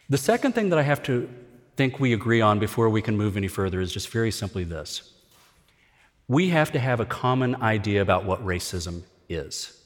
The 0.10 0.18
second 0.18 0.54
thing 0.54 0.70
that 0.70 0.80
I 0.80 0.84
have 0.84 1.04
to 1.04 1.30
think 1.76 2.00
we 2.00 2.14
agree 2.14 2.42
on 2.42 2.60
before 2.60 2.90
we 2.90 3.02
can 3.02 3.18
move 3.18 3.38
any 3.38 3.48
further 3.48 3.80
is 3.82 3.92
just 3.92 4.10
very 4.10 4.32
simply 4.32 4.64
this 4.64 5.14
we 6.28 6.50
have 6.50 6.72
to 6.74 6.80
have 6.80 7.00
a 7.00 7.06
common 7.06 7.56
idea 7.62 8.02
about 8.02 8.26
what 8.26 8.46
racism 8.46 9.04
is. 9.30 9.77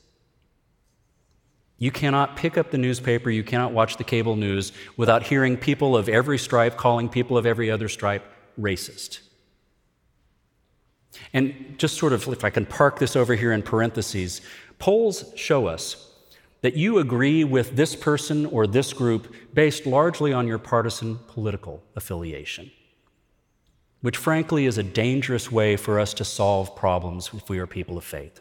You 1.81 1.89
cannot 1.89 2.35
pick 2.35 2.59
up 2.59 2.69
the 2.69 2.77
newspaper, 2.77 3.31
you 3.31 3.43
cannot 3.43 3.73
watch 3.73 3.97
the 3.97 4.03
cable 4.03 4.35
news 4.35 4.71
without 4.97 5.23
hearing 5.23 5.57
people 5.57 5.97
of 5.97 6.07
every 6.07 6.37
stripe 6.37 6.77
calling 6.77 7.09
people 7.09 7.39
of 7.39 7.47
every 7.47 7.71
other 7.71 7.89
stripe 7.89 8.23
racist. 8.59 9.21
And 11.33 11.73
just 11.79 11.97
sort 11.97 12.13
of, 12.13 12.27
if 12.27 12.43
I 12.43 12.51
can 12.51 12.67
park 12.67 12.99
this 12.99 13.15
over 13.15 13.33
here 13.33 13.51
in 13.51 13.63
parentheses, 13.63 14.41
polls 14.77 15.33
show 15.35 15.65
us 15.65 16.07
that 16.61 16.75
you 16.75 16.99
agree 16.99 17.43
with 17.43 17.75
this 17.75 17.95
person 17.95 18.45
or 18.45 18.67
this 18.67 18.93
group 18.93 19.33
based 19.51 19.87
largely 19.87 20.31
on 20.31 20.47
your 20.47 20.59
partisan 20.59 21.17
political 21.29 21.81
affiliation, 21.95 22.69
which 24.01 24.17
frankly 24.17 24.67
is 24.67 24.77
a 24.77 24.83
dangerous 24.83 25.51
way 25.51 25.75
for 25.77 25.99
us 25.99 26.13
to 26.13 26.23
solve 26.23 26.75
problems 26.75 27.31
if 27.33 27.49
we 27.49 27.57
are 27.57 27.65
people 27.65 27.97
of 27.97 28.03
faith. 28.03 28.40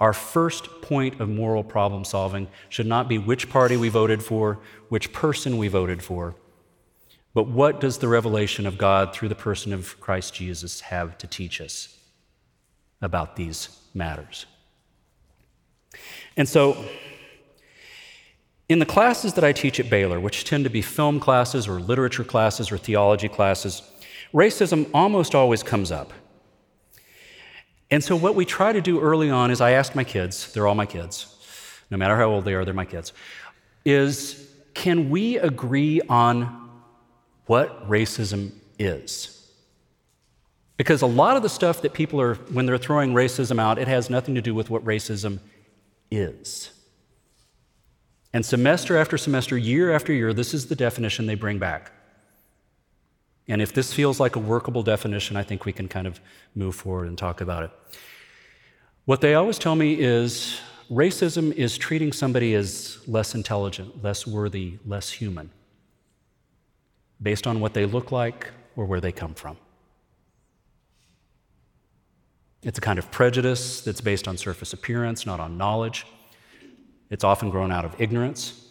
Our 0.00 0.12
first 0.12 0.82
point 0.82 1.20
of 1.20 1.28
moral 1.28 1.64
problem 1.64 2.04
solving 2.04 2.48
should 2.68 2.86
not 2.86 3.08
be 3.08 3.18
which 3.18 3.48
party 3.48 3.76
we 3.76 3.88
voted 3.88 4.22
for, 4.22 4.58
which 4.88 5.12
person 5.12 5.56
we 5.56 5.68
voted 5.68 6.02
for, 6.02 6.34
but 7.36 7.48
what 7.48 7.80
does 7.80 7.98
the 7.98 8.08
revelation 8.08 8.66
of 8.66 8.78
God 8.78 9.14
through 9.14 9.28
the 9.28 9.34
person 9.34 9.74
of 9.74 10.00
Christ 10.00 10.32
Jesus 10.32 10.80
have 10.80 11.18
to 11.18 11.26
teach 11.26 11.60
us 11.60 11.94
about 13.02 13.36
these 13.36 13.68
matters? 13.92 14.46
And 16.34 16.48
so, 16.48 16.82
in 18.70 18.78
the 18.78 18.86
classes 18.86 19.34
that 19.34 19.44
I 19.44 19.52
teach 19.52 19.78
at 19.78 19.90
Baylor, 19.90 20.18
which 20.18 20.44
tend 20.44 20.64
to 20.64 20.70
be 20.70 20.80
film 20.80 21.20
classes 21.20 21.68
or 21.68 21.78
literature 21.78 22.24
classes 22.24 22.72
or 22.72 22.78
theology 22.78 23.28
classes, 23.28 23.82
racism 24.32 24.88
almost 24.94 25.34
always 25.34 25.62
comes 25.62 25.92
up. 25.92 26.14
And 27.90 28.02
so, 28.02 28.16
what 28.16 28.34
we 28.34 28.44
try 28.44 28.72
to 28.72 28.80
do 28.80 29.00
early 29.00 29.30
on 29.30 29.50
is 29.50 29.60
I 29.60 29.72
ask 29.72 29.94
my 29.94 30.04
kids, 30.04 30.52
they're 30.52 30.66
all 30.66 30.74
my 30.74 30.86
kids, 30.86 31.32
no 31.90 31.96
matter 31.96 32.16
how 32.16 32.26
old 32.26 32.44
they 32.44 32.54
are, 32.54 32.64
they're 32.64 32.74
my 32.74 32.84
kids, 32.84 33.12
is 33.84 34.50
can 34.74 35.08
we 35.08 35.38
agree 35.38 36.00
on 36.08 36.70
what 37.46 37.88
racism 37.88 38.52
is. 38.78 39.32
Because 40.76 41.00
a 41.00 41.06
lot 41.06 41.36
of 41.36 41.42
the 41.42 41.48
stuff 41.48 41.80
that 41.82 41.94
people 41.94 42.20
are, 42.20 42.34
when 42.34 42.66
they're 42.66 42.76
throwing 42.76 43.14
racism 43.14 43.58
out, 43.58 43.78
it 43.78 43.88
has 43.88 44.10
nothing 44.10 44.34
to 44.34 44.42
do 44.42 44.54
with 44.54 44.68
what 44.68 44.84
racism 44.84 45.38
is. 46.10 46.70
And 48.32 48.44
semester 48.44 48.98
after 48.98 49.16
semester, 49.16 49.56
year 49.56 49.92
after 49.92 50.12
year, 50.12 50.34
this 50.34 50.52
is 50.52 50.66
the 50.66 50.76
definition 50.76 51.24
they 51.24 51.34
bring 51.34 51.58
back. 51.58 51.92
And 53.48 53.62
if 53.62 53.72
this 53.72 53.92
feels 53.92 54.18
like 54.18 54.36
a 54.36 54.40
workable 54.40 54.82
definition, 54.82 55.36
I 55.36 55.42
think 55.42 55.64
we 55.64 55.72
can 55.72 55.88
kind 55.88 56.06
of 56.06 56.20
move 56.54 56.74
forward 56.74 57.08
and 57.08 57.16
talk 57.16 57.40
about 57.40 57.62
it. 57.62 57.70
What 59.04 59.20
they 59.20 59.34
always 59.34 59.58
tell 59.58 59.76
me 59.76 59.94
is 60.00 60.60
racism 60.90 61.52
is 61.52 61.78
treating 61.78 62.12
somebody 62.12 62.54
as 62.54 62.98
less 63.06 63.34
intelligent, 63.34 64.02
less 64.02 64.26
worthy, 64.26 64.78
less 64.84 65.10
human 65.10 65.50
based 67.22 67.46
on 67.46 67.60
what 67.60 67.72
they 67.72 67.86
look 67.86 68.12
like 68.12 68.50
or 68.74 68.84
where 68.84 69.00
they 69.00 69.12
come 69.12 69.34
from. 69.34 69.56
It's 72.62 72.78
a 72.78 72.80
kind 72.80 72.98
of 72.98 73.10
prejudice 73.10 73.80
that's 73.80 74.00
based 74.00 74.26
on 74.26 74.36
surface 74.36 74.72
appearance, 74.72 75.24
not 75.24 75.38
on 75.38 75.56
knowledge. 75.56 76.04
It's 77.10 77.22
often 77.22 77.48
grown 77.48 77.70
out 77.70 77.84
of 77.84 77.98
ignorance. 78.00 78.65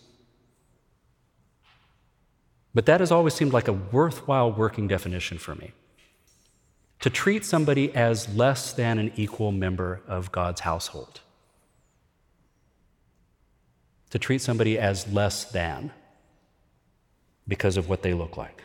But 2.76 2.86
that 2.88 3.00
has 3.00 3.10
always 3.10 3.34
seemed 3.34 3.54
like 3.54 3.70
a 3.70 3.74
worthwhile 3.74 4.52
working 4.52 4.88
definition 4.88 5.38
for 5.38 5.56
me. 5.56 5.72
To 7.00 7.10
treat 7.10 7.46
somebody 7.46 7.96
as 7.96 8.36
less 8.36 8.74
than 8.74 9.00
an 9.00 9.14
equal 9.16 9.54
member 9.54 10.02
of 10.08 10.32
God's 10.34 10.62
household. 10.62 11.22
To 14.10 14.20
treat 14.20 14.42
somebody 14.42 14.78
as 14.78 15.08
less 15.08 15.46
than 15.46 15.92
because 17.48 17.78
of 17.78 17.88
what 17.88 18.04
they 18.04 18.14
look 18.14 18.36
like. 18.36 18.64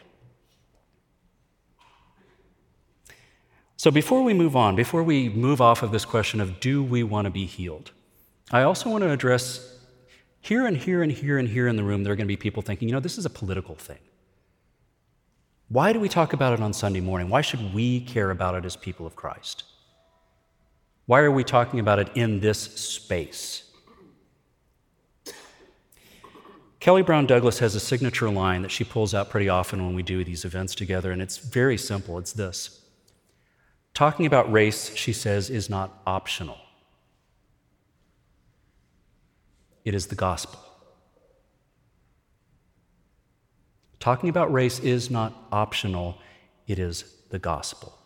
So, 3.77 3.91
before 3.91 4.23
we 4.23 4.35
move 4.35 4.57
on, 4.57 4.75
before 4.75 5.03
we 5.03 5.29
move 5.29 5.61
off 5.61 5.83
of 5.83 5.93
this 5.93 6.05
question 6.05 6.41
of 6.41 6.61
do 6.61 6.83
we 6.83 7.03
want 7.03 7.27
to 7.27 7.31
be 7.31 7.47
healed, 7.47 7.93
I 8.51 8.63
also 8.63 8.91
want 8.91 9.03
to 9.05 9.11
address 9.11 9.70
here 10.41 10.67
and 10.67 10.77
here 10.77 11.03
and 11.03 11.13
here 11.13 11.39
and 11.39 11.49
here 11.49 11.69
in 11.69 11.77
the 11.77 11.85
room, 11.85 12.03
there 12.03 12.13
are 12.13 12.17
going 12.17 12.27
to 12.27 12.29
be 12.29 12.37
people 12.37 12.63
thinking, 12.63 12.89
you 12.89 12.95
know, 12.95 13.01
this 13.01 13.19
is 13.19 13.27
a 13.27 13.31
political 13.31 13.75
thing. 13.75 13.99
Why 15.69 15.93
do 15.93 16.01
we 16.01 16.09
talk 16.09 16.33
about 16.33 16.53
it 16.53 16.61
on 16.61 16.73
Sunday 16.73 17.01
morning? 17.01 17.29
Why 17.29 17.43
should 17.43 17.73
we 17.73 18.01
care 18.01 18.31
about 18.31 18.55
it 18.57 18.65
as 18.65 18.75
people 18.77 19.07
of 19.07 19.15
Christ? 19.15 19.65
Why 21.07 21.21
are 21.21 21.31
we 21.31 21.45
talking 21.45 21.79
about 21.81 21.99
it 21.99 22.11
in 22.15 22.41
this 22.41 22.59
space? 22.59 23.65
Kelly 26.81 27.03
Brown 27.03 27.27
Douglas 27.27 27.59
has 27.59 27.75
a 27.75 27.81
signature 27.81 28.31
line 28.31 28.63
that 28.63 28.71
she 28.71 28.85
pulls 28.85 29.15
out 29.15 29.29
pretty 29.29 29.49
often 29.49 29.85
when 29.85 29.95
we 29.95 30.03
do 30.03 30.25
these 30.25 30.47
events 30.47 30.75
together, 30.75 31.13
and 31.13 31.21
it's 31.21 31.37
very 31.37 31.77
simple. 31.77 32.19
It's 32.19 32.33
this 32.33 32.81
Talking 33.93 34.25
about 34.25 34.51
race, 34.51 34.95
she 34.95 35.13
says, 35.13 35.51
is 35.51 35.69
not 35.69 36.01
optional, 36.07 36.59
it 39.85 39.95
is 39.95 40.07
the 40.07 40.15
gospel. 40.15 40.61
Talking 43.99 44.29
about 44.29 44.53
race 44.53 44.79
is 44.79 45.11
not 45.11 45.35
optional, 45.53 46.19
it 46.67 46.79
is 46.79 47.05
the 47.31 47.39
gospel. 47.39 47.97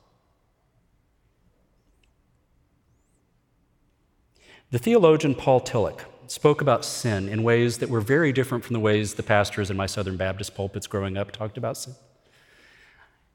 The 4.71 4.79
theologian 4.79 5.37
Paul 5.37 5.61
Tillich 5.61 6.01
spoke 6.27 6.61
about 6.61 6.85
sin 6.85 7.29
in 7.29 7.45
ways 7.45 7.79
that 7.79 7.89
were 7.89 8.01
very 8.01 8.33
different 8.33 8.65
from 8.65 8.75
the 8.75 8.81
ways 8.81 9.15
the 9.15 9.23
pastors 9.23 9.71
in 9.71 9.77
my 9.77 9.87
Southern 9.87 10.17
Baptist 10.17 10.55
pulpits 10.55 10.87
growing 10.87 11.17
up 11.17 11.31
talked 11.31 11.57
about 11.57 11.77
sin. 11.77 11.95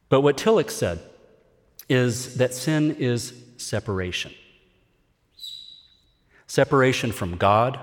But 0.09 0.21
what 0.21 0.37
Tillich 0.37 0.71
said 0.71 0.99
is 1.87 2.35
that 2.35 2.53
sin 2.53 2.95
is 2.95 3.33
separation 3.57 4.33
separation 6.49 7.11
from 7.11 7.37
God, 7.37 7.79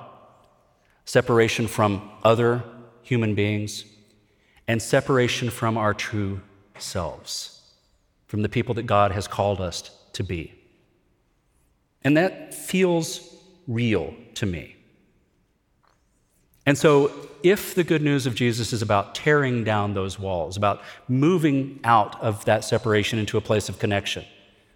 separation 1.06 1.66
from 1.66 2.10
other 2.22 2.62
human 3.02 3.34
beings, 3.34 3.84
and 4.68 4.82
separation 4.82 5.48
from 5.48 5.78
our 5.78 5.94
true 5.94 6.40
selves, 6.76 7.62
from 8.26 8.42
the 8.42 8.48
people 8.48 8.74
that 8.74 8.82
God 8.82 9.12
has 9.12 9.28
called 9.28 9.60
us 9.60 9.90
to 10.12 10.24
be. 10.24 10.52
And 12.02 12.16
that 12.16 12.52
feels 12.52 13.34
real 13.68 14.14
to 14.34 14.46
me. 14.46 14.76
And 16.66 16.76
so, 16.76 17.12
if 17.44 17.76
the 17.76 17.84
good 17.84 18.02
news 18.02 18.26
of 18.26 18.34
Jesus 18.34 18.72
is 18.72 18.82
about 18.82 19.14
tearing 19.14 19.62
down 19.62 19.94
those 19.94 20.18
walls, 20.18 20.56
about 20.56 20.82
moving 21.06 21.78
out 21.84 22.20
of 22.20 22.44
that 22.46 22.64
separation 22.64 23.20
into 23.20 23.38
a 23.38 23.40
place 23.40 23.68
of 23.68 23.78
connection 23.78 24.24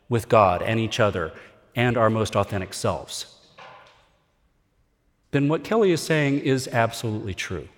with 0.08 0.28
God 0.28 0.62
and 0.62 0.78
each 0.78 1.00
other 1.00 1.32
and 1.74 1.96
our 1.96 2.08
most 2.08 2.36
authentic 2.36 2.74
selves, 2.74 3.39
then 5.30 5.48
what 5.48 5.64
Kelly 5.64 5.92
is 5.92 6.00
saying 6.00 6.40
is 6.40 6.68
absolutely 6.68 7.34
true. 7.34 7.68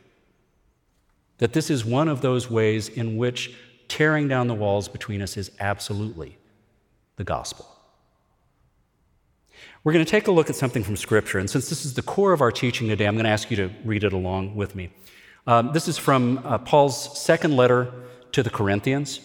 That 1.38 1.52
this 1.52 1.70
is 1.70 1.84
one 1.84 2.08
of 2.08 2.20
those 2.20 2.50
ways 2.50 2.88
in 2.88 3.16
which 3.16 3.54
tearing 3.88 4.28
down 4.28 4.46
the 4.46 4.54
walls 4.54 4.88
between 4.88 5.20
us 5.20 5.36
is 5.36 5.50
absolutely 5.60 6.38
the 7.16 7.24
gospel. 7.24 7.68
We're 9.84 9.92
going 9.92 10.04
to 10.04 10.10
take 10.10 10.28
a 10.28 10.30
look 10.30 10.48
at 10.48 10.56
something 10.56 10.84
from 10.84 10.96
Scripture, 10.96 11.38
and 11.38 11.50
since 11.50 11.68
this 11.68 11.84
is 11.84 11.94
the 11.94 12.02
core 12.02 12.32
of 12.32 12.40
our 12.40 12.52
teaching 12.52 12.88
today, 12.88 13.06
I'm 13.06 13.14
going 13.14 13.24
to 13.24 13.30
ask 13.30 13.50
you 13.50 13.56
to 13.56 13.70
read 13.84 14.04
it 14.04 14.12
along 14.12 14.54
with 14.54 14.74
me. 14.74 14.90
Um, 15.46 15.72
this 15.72 15.88
is 15.88 15.98
from 15.98 16.38
uh, 16.44 16.58
Paul's 16.58 17.18
second 17.20 17.56
letter 17.56 17.92
to 18.30 18.42
the 18.42 18.50
Corinthians, 18.50 19.20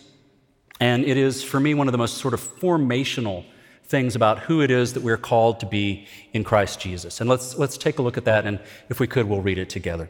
and 0.79 1.05
it 1.05 1.15
is, 1.15 1.43
for 1.43 1.59
me, 1.59 1.75
one 1.75 1.87
of 1.87 1.91
the 1.91 1.97
most 1.97 2.17
sort 2.17 2.33
of 2.33 2.41
formational 2.41 3.45
things 3.87 4.15
about 4.15 4.39
who 4.39 4.61
it 4.61 4.69
is 4.69 4.93
that 4.93 5.03
we're 5.03 5.17
called 5.17 5.59
to 5.61 5.65
be 5.65 6.07
in 6.33 6.43
Christ 6.43 6.79
Jesus. 6.79 7.21
And 7.21 7.29
let's, 7.29 7.57
let's 7.57 7.77
take 7.77 7.99
a 7.99 8.01
look 8.01 8.17
at 8.17 8.25
that, 8.25 8.45
and 8.45 8.59
if 8.89 8.99
we 8.99 9.07
could, 9.07 9.27
we'll 9.27 9.41
read 9.41 9.57
it 9.57 9.69
together. 9.69 10.09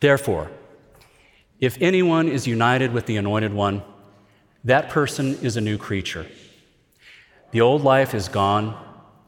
Therefore, 0.00 0.50
if 1.60 1.78
anyone 1.80 2.28
is 2.28 2.46
united 2.46 2.92
with 2.92 3.06
the 3.06 3.16
Anointed 3.16 3.54
One, 3.54 3.82
that 4.64 4.90
person 4.90 5.38
is 5.42 5.56
a 5.56 5.60
new 5.60 5.78
creature. 5.78 6.26
The 7.52 7.60
old 7.60 7.82
life 7.82 8.14
is 8.14 8.28
gone, 8.28 8.76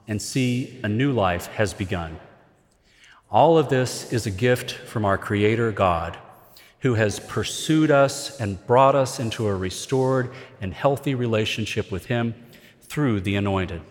and 0.09 0.20
see, 0.20 0.79
a 0.83 0.88
new 0.88 1.12
life 1.12 1.46
has 1.48 1.72
begun. 1.72 2.18
All 3.31 3.57
of 3.57 3.68
this 3.68 4.12
is 4.12 4.27
a 4.27 4.31
gift 4.31 4.72
from 4.72 5.05
our 5.05 5.16
Creator 5.16 5.72
God, 5.72 6.18
who 6.80 6.94
has 6.94 7.18
pursued 7.20 7.90
us 7.90 8.38
and 8.40 8.64
brought 8.66 8.94
us 8.94 9.18
into 9.18 9.46
a 9.46 9.54
restored 9.54 10.30
and 10.60 10.72
healthy 10.72 11.14
relationship 11.14 11.90
with 11.90 12.06
Him 12.06 12.34
through 12.82 13.20
the 13.20 13.36
Anointed. 13.36 13.82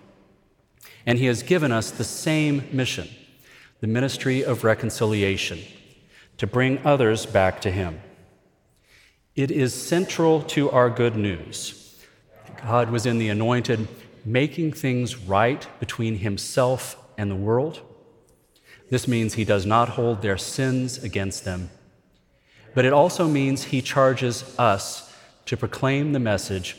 And 1.05 1.19
He 1.19 1.25
has 1.25 1.43
given 1.43 1.71
us 1.71 1.91
the 1.91 2.03
same 2.03 2.67
mission 2.71 3.07
the 3.79 3.87
ministry 3.87 4.43
of 4.43 4.63
reconciliation 4.63 5.59
to 6.37 6.47
bring 6.47 6.83
others 6.83 7.27
back 7.27 7.61
to 7.61 7.69
Him. 7.69 8.01
It 9.35 9.51
is 9.51 9.71
central 9.71 10.41
to 10.41 10.71
our 10.71 10.89
good 10.89 11.15
news. 11.15 12.03
God 12.63 12.89
was 12.89 13.05
in 13.05 13.19
the 13.19 13.29
anointed, 13.29 13.87
making 14.25 14.73
things 14.73 15.15
right 15.15 15.67
between 15.79 16.17
himself 16.17 16.97
and 17.19 17.29
the 17.29 17.35
world. 17.35 17.81
This 18.89 19.07
means 19.07 19.35
he 19.35 19.45
does 19.45 19.65
not 19.65 19.89
hold 19.89 20.21
their 20.21 20.37
sins 20.37 20.97
against 21.03 21.45
them. 21.45 21.69
But 22.77 22.85
it 22.85 22.93
also 22.93 23.27
means 23.27 23.63
he 23.63 23.81
charges 23.81 24.53
us 24.59 25.11
to 25.47 25.57
proclaim 25.57 26.13
the 26.13 26.19
message 26.19 26.77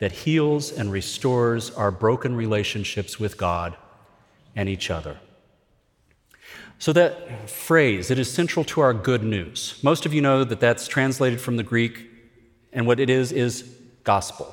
that 0.00 0.10
heals 0.10 0.72
and 0.72 0.90
restores 0.90 1.70
our 1.70 1.92
broken 1.92 2.34
relationships 2.34 3.20
with 3.20 3.38
God 3.38 3.76
and 4.56 4.68
each 4.68 4.90
other. 4.90 5.18
So, 6.80 6.92
that 6.94 7.48
phrase, 7.48 8.10
it 8.10 8.18
is 8.18 8.28
central 8.28 8.64
to 8.64 8.80
our 8.80 8.92
good 8.92 9.22
news. 9.22 9.78
Most 9.84 10.04
of 10.04 10.12
you 10.12 10.20
know 10.20 10.42
that 10.42 10.58
that's 10.58 10.88
translated 10.88 11.40
from 11.40 11.56
the 11.56 11.62
Greek, 11.62 12.10
and 12.72 12.84
what 12.84 12.98
it 12.98 13.08
is 13.08 13.30
is 13.30 13.72
gospel. 14.02 14.52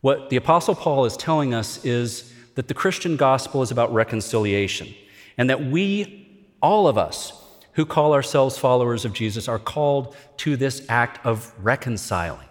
What 0.00 0.30
the 0.30 0.36
Apostle 0.36 0.76
Paul 0.76 1.06
is 1.06 1.16
telling 1.16 1.52
us 1.52 1.84
is 1.84 2.32
that 2.54 2.68
the 2.68 2.74
Christian 2.74 3.16
gospel 3.16 3.62
is 3.62 3.72
about 3.72 3.92
reconciliation, 3.92 4.94
and 5.36 5.50
that 5.50 5.60
we, 5.60 6.46
all 6.62 6.86
of 6.86 6.96
us 6.96 7.40
who 7.74 7.84
call 7.86 8.14
ourselves 8.14 8.58
followers 8.58 9.04
of 9.04 9.12
Jesus, 9.12 9.48
are 9.48 9.58
called 9.58 10.16
to 10.38 10.56
this 10.56 10.84
act 10.88 11.24
of 11.24 11.52
reconciling, 11.62 12.48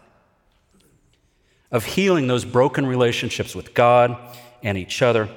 of 1.72 1.86
healing 1.86 2.28
those 2.28 2.46
broken 2.46 2.86
relationships 2.86 3.56
with 3.56 3.74
God 3.74 4.18
and 4.62 4.78
each 4.78 5.02
other 5.02 5.30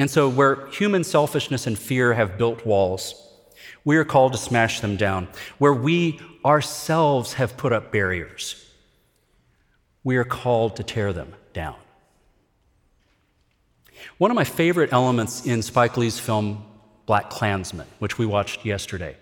and 0.00 0.10
so, 0.10 0.30
where 0.30 0.66
human 0.68 1.04
selfishness 1.04 1.66
and 1.66 1.78
fear 1.78 2.14
have 2.14 2.38
built 2.38 2.64
walls, 2.64 3.14
we 3.84 3.98
are 3.98 4.04
called 4.04 4.32
to 4.32 4.38
smash 4.38 4.80
them 4.80 4.96
down. 4.96 5.28
Where 5.58 5.74
we 5.74 6.18
ourselves 6.42 7.34
have 7.34 7.58
put 7.58 7.74
up 7.74 7.92
barriers, 7.92 8.66
we 10.02 10.16
are 10.16 10.24
called 10.24 10.76
to 10.76 10.82
tear 10.82 11.12
them 11.12 11.34
down. 11.52 11.76
One 14.16 14.30
of 14.30 14.34
my 14.36 14.44
favorite 14.44 14.90
elements 14.90 15.44
in 15.44 15.60
Spike 15.60 15.98
Lee's 15.98 16.18
film 16.18 16.64
Black 17.10 17.28
Klansman, 17.28 17.88
which 17.98 18.18
we 18.18 18.24
watched 18.24 18.64
yesterday, 18.64 19.16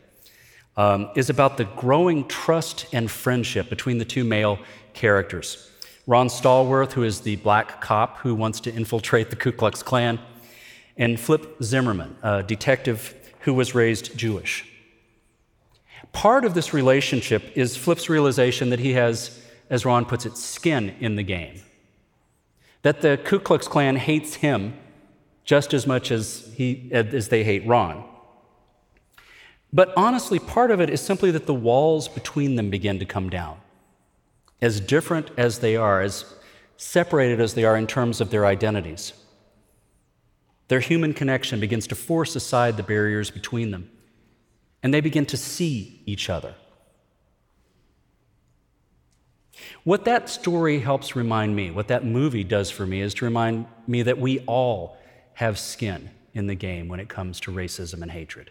um, 0.77 1.09
is 1.17 1.31
about 1.31 1.57
the 1.57 1.65
growing 1.65 2.29
trust 2.29 2.85
and 2.93 3.11
friendship 3.11 3.71
between 3.71 3.97
the 3.97 4.05
two 4.05 4.25
male 4.25 4.59
characters. 4.93 5.71
Ron 6.07 6.29
Stallworth, 6.29 6.93
who 6.93 7.03
is 7.03 7.23
the 7.23 7.37
black 7.37 7.81
cop 7.81 8.19
who 8.19 8.35
wants 8.35 8.61
to 8.61 8.75
infiltrate 8.75 9.31
the 9.31 9.37
Ku 9.37 9.53
Klux 9.53 9.83
Klan, 9.83 10.21
and 10.99 11.19
Flip 11.19 11.57
Zimmerman, 11.63 12.15
a 12.23 12.43
detective 12.43 13.15
who 13.41 13.55
was 13.55 13.75
raised 13.75 14.15
Jewish. 14.19 14.71
Part 16.13 16.45
of 16.45 16.53
this 16.53 16.75
relationship 16.75 17.43
is 17.55 17.75
Flip's 17.75 18.11
realization 18.11 18.69
that 18.69 18.81
he 18.81 18.93
has, 18.93 19.41
as 19.71 19.87
Ron 19.87 20.05
puts 20.05 20.27
it, 20.27 20.37
skin 20.37 20.95
in 21.01 21.17
the 21.17 21.23
game. 21.23 21.63
That 22.83 23.01
the 23.01 23.17
Ku 23.17 23.39
Klux 23.39 23.67
Klan 23.67 23.97
hates 23.97 24.35
him 24.35 24.75
just 25.49 25.73
as 25.73 25.87
much 25.87 26.11
as, 26.11 26.53
he, 26.57 26.91
as 26.93 27.29
they 27.29 27.43
hate 27.43 27.67
Ron. 27.67 28.05
But 29.73 29.95
honestly, 29.97 30.39
part 30.39 30.71
of 30.71 30.79
it 30.79 30.91
is 30.91 31.01
simply 31.01 31.31
that 31.31 31.47
the 31.47 31.55
walls 31.55 32.07
between 32.07 32.57
them 32.57 32.69
begin 32.69 32.99
to 32.99 33.07
come 33.07 33.31
down. 33.31 33.57
As 34.61 34.79
different 34.79 35.31
as 35.39 35.61
they 35.61 35.75
are, 35.75 36.03
as 36.03 36.27
separated 36.77 37.41
as 37.41 37.55
they 37.55 37.65
are 37.65 37.79
in 37.79 37.87
terms 37.87 38.21
of 38.21 38.29
their 38.29 38.45
identities. 38.45 39.15
Their 40.69 40.81
human 40.81 41.15
connection 41.15 41.61
begins 41.61 41.87
to 41.87 41.95
force 41.95 42.37
aside 42.37 42.77
the 42.77 42.83
barriers 42.83 43.31
between 43.31 43.71
them, 43.71 43.91
and 44.83 44.93
they 44.93 45.01
begin 45.01 45.25
to 45.25 45.39
see 45.39 46.03
each 46.05 46.29
other. 46.29 46.57
What 49.85 50.05
that 50.05 50.29
story 50.29 50.81
helps 50.81 51.17
remind 51.17 51.57
me, 51.57 51.71
what 51.71 51.89
that 51.89 52.05
movie 52.05 52.45
does 52.45 52.71
for 52.71 52.85
me, 52.85 53.01
is 53.01 53.15
to 53.15 53.25
remind 53.25 53.65
me 53.87 54.03
that 54.03 54.19
we 54.19 54.41
all 54.41 54.99
have 55.39 55.57
skin 55.57 56.11
in 56.35 56.49
the 56.49 56.55
game 56.57 56.89
when 56.89 56.99
it 56.99 57.09
comes 57.09 57.39
to 57.39 57.53
racism 57.53 58.03
and 58.03 58.11
hatred. 58.11 58.51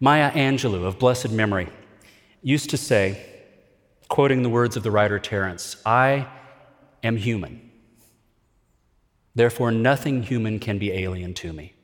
Maya 0.00 0.30
Angelou, 0.30 0.86
of 0.86 0.98
blessed 0.98 1.30
memory, 1.30 1.68
used 2.40 2.70
to 2.70 2.78
say, 2.78 3.22
quoting 4.08 4.42
the 4.42 4.48
words 4.48 4.74
of 4.74 4.82
the 4.82 4.90
writer 4.90 5.18
Terence, 5.18 5.76
I 5.84 6.26
am 7.02 7.18
human. 7.18 7.70
Therefore, 9.34 9.70
nothing 9.70 10.22
human 10.22 10.58
can 10.58 10.78
be 10.78 10.90
alien 10.90 11.34
to 11.34 11.52
me. 11.52 11.74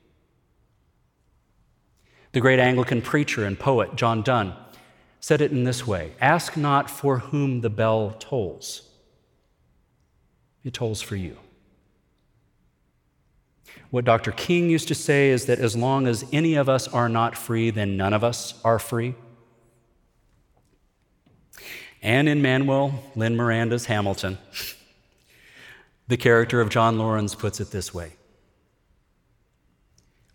The 2.33 2.41
great 2.41 2.59
Anglican 2.59 3.03
preacher 3.03 3.45
and 3.45 3.59
poet 3.59 3.97
John 3.97 4.23
Donne 4.23 4.55
said 5.21 5.43
it 5.43 5.53
in 5.53 5.65
this 5.65 5.87
way 5.87 6.13
Ask 6.23 6.57
not 6.57 6.89
for 6.89 7.19
whom 7.19 7.61
the 7.61 7.69
bell 7.69 8.17
tolls, 8.19 8.89
it 10.65 10.73
tolls 10.73 11.03
for 11.03 11.17
you. 11.17 11.37
What 13.91 14.05
Dr. 14.05 14.33
King 14.33 14.69
used 14.69 14.89
to 14.89 14.95
say 14.95 15.31
is 15.31 15.47
that 15.47 15.59
as 15.59 15.75
long 15.75 16.07
as 16.07 16.25
any 16.33 16.55
of 16.55 16.69
us 16.69 16.89
are 16.89 17.09
not 17.09 17.37
free, 17.37 17.71
then 17.71 17.97
none 17.97 18.13
of 18.13 18.23
us 18.23 18.61
are 18.65 18.79
free. 18.79 19.15
And 22.03 22.29
in 22.29 22.43
Manuel 22.43 23.03
Lynn 23.17 23.37
Miranda's 23.37 23.87
Hamilton, 23.87 24.39
the 26.07 26.17
character 26.17 26.61
of 26.61 26.69
John 26.69 26.99
Laurens 26.99 27.35
puts 27.35 27.61
it 27.61 27.71
this 27.71 27.93
way 27.93 28.13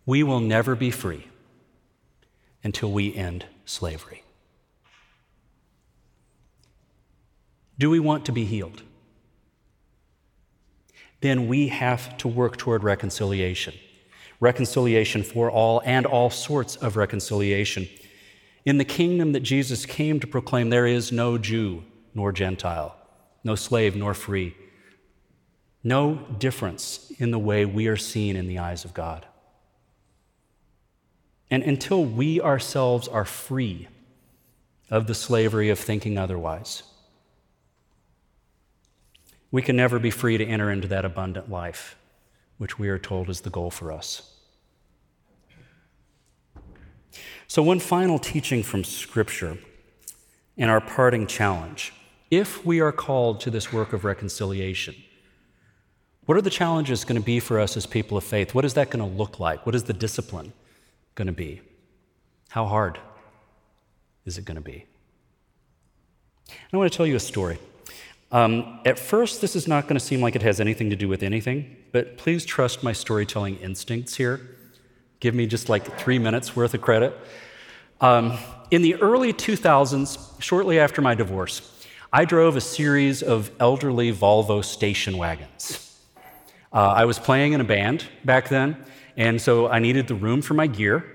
We 0.06 0.24
will 0.24 0.40
never 0.40 0.76
be 0.76 0.92
free 0.92 1.28
until 2.64 2.92
we 2.92 3.14
end 3.14 3.46
slavery. 3.66 4.24
Do 7.78 7.90
we 7.90 8.00
want 8.00 8.26
to 8.26 8.32
be 8.32 8.46
healed? 8.46 8.84
Then 11.24 11.48
we 11.48 11.70
have 11.70 12.16
to 12.20 12.28
work 12.28 12.58
toward 12.58 12.84
reconciliation. 12.84 13.74
Reconciliation 14.40 15.24
for 15.24 15.50
all 15.50 15.82
and 15.84 16.06
all 16.06 16.30
sorts 16.30 16.76
of 16.76 16.96
reconciliation. 16.96 17.90
In 18.64 18.78
the 18.78 18.86
kingdom 18.86 19.32
that 19.32 19.40
Jesus 19.40 19.88
came 19.88 20.20
to 20.20 20.28
proclaim, 20.28 20.70
there 20.70 20.86
is 20.86 21.12
no 21.12 21.40
Jew 21.40 21.84
nor 22.14 22.32
Gentile, 22.32 22.96
no 23.44 23.56
slave 23.56 23.96
nor 23.96 24.14
free 24.14 24.56
no 25.84 26.16
difference 26.40 27.12
in 27.18 27.32
the 27.32 27.40
way 27.40 27.66
we 27.66 27.88
are 27.88 27.98
seen 27.98 28.36
in 28.36 28.48
the 28.48 28.60
eyes 28.60 28.86
of 28.86 28.94
God. 28.94 29.26
And 31.52 31.62
until 31.64 32.04
we 32.06 32.40
ourselves 32.40 33.08
are 33.08 33.26
free 33.26 33.90
of 34.90 35.08
the 35.08 35.14
slavery 35.14 35.70
of 35.70 35.78
thinking 35.78 36.18
otherwise, 36.18 36.84
we 39.54 39.62
can 39.62 39.76
never 39.76 40.00
be 40.00 40.10
free 40.10 40.36
to 40.36 40.44
enter 40.44 40.72
into 40.72 40.88
that 40.88 41.06
abundant 41.06 41.48
life, 41.48 41.96
which 42.58 42.80
we 42.80 42.90
are 42.90 42.98
told 42.98 43.30
is 43.30 43.42
the 43.42 43.52
goal 43.52 43.70
for 43.70 43.92
us. 43.92 44.34
So, 47.48 47.62
one 47.62 47.80
final 47.80 48.18
teaching 48.18 48.64
from 48.64 48.84
Scripture 48.84 49.60
and 50.58 50.72
our 50.72 50.82
parting 50.82 51.28
challenge. 51.28 51.94
If 52.32 52.66
we 52.66 52.80
are 52.80 52.92
called 52.92 53.42
to 53.42 53.52
this 53.52 53.72
work 53.72 53.94
of 53.94 54.04
reconciliation, 54.04 54.96
what 56.26 56.36
are 56.36 56.42
the 56.42 56.50
challenges 56.50 57.06
going 57.06 57.22
to 57.22 57.26
be 57.26 57.40
for 57.40 57.60
us 57.60 57.78
as 57.78 57.86
people 57.86 58.18
of 58.18 58.24
faith? 58.24 58.56
What 58.56 58.66
is 58.66 58.74
that 58.74 58.90
going 58.90 59.08
to 59.08 59.18
look 59.18 59.40
like? 59.40 59.68
What 59.68 59.76
is 59.76 59.84
the 59.84 59.94
discipline 59.94 60.52
going 61.14 61.28
to 61.28 61.32
be? 61.32 61.62
How 62.50 62.66
hard 62.66 62.98
is 64.26 64.40
it 64.40 64.46
going 64.46 64.56
to 64.56 64.62
be? 64.62 64.86
I 66.72 66.78
want 66.78 66.92
to 66.92 66.98
tell 66.98 67.06
you 67.06 67.16
a 67.16 67.20
story. 67.20 67.60
Um, 68.34 68.80
at 68.84 68.98
first, 68.98 69.42
this 69.42 69.56
is 69.56 69.68
not 69.68 69.84
going 69.84 69.94
to 69.94 70.04
seem 70.04 70.20
like 70.20 70.36
it 70.36 70.42
has 70.42 70.60
anything 70.60 70.90
to 70.90 70.96
do 70.96 71.08
with 71.08 71.22
anything, 71.22 71.78
but 71.92 72.18
please 72.18 72.44
trust 72.44 72.84
my 72.84 72.92
storytelling 72.92 73.58
instincts 73.58 74.16
here. 74.16 74.42
Give 75.20 75.36
me 75.36 75.46
just 75.46 75.70
like 75.70 76.00
three 76.00 76.18
minutes 76.18 76.56
worth 76.56 76.74
of 76.74 76.82
credit. 76.82 77.16
Um, 78.02 78.40
in 78.72 78.82
the 78.82 78.96
early 78.96 79.34
2000s, 79.34 80.42
shortly 80.42 80.80
after 80.80 81.00
my 81.00 81.14
divorce, 81.14 81.86
I 82.12 82.26
drove 82.26 82.56
a 82.56 82.62
series 82.62 83.22
of 83.22 83.52
elderly 83.60 84.12
Volvo 84.12 84.66
station 84.66 85.16
wagons. 85.18 85.96
Uh, 86.74 86.80
I 86.80 87.06
was 87.06 87.20
playing 87.20 87.54
in 87.54 87.62
a 87.62 87.64
band 87.64 88.04
back 88.26 88.50
then, 88.50 88.84
and 89.16 89.40
so 89.40 89.68
I 89.68 89.78
needed 89.78 90.08
the 90.08 90.16
room 90.16 90.42
for 90.42 90.56
my 90.56 90.66
gear. 90.66 91.06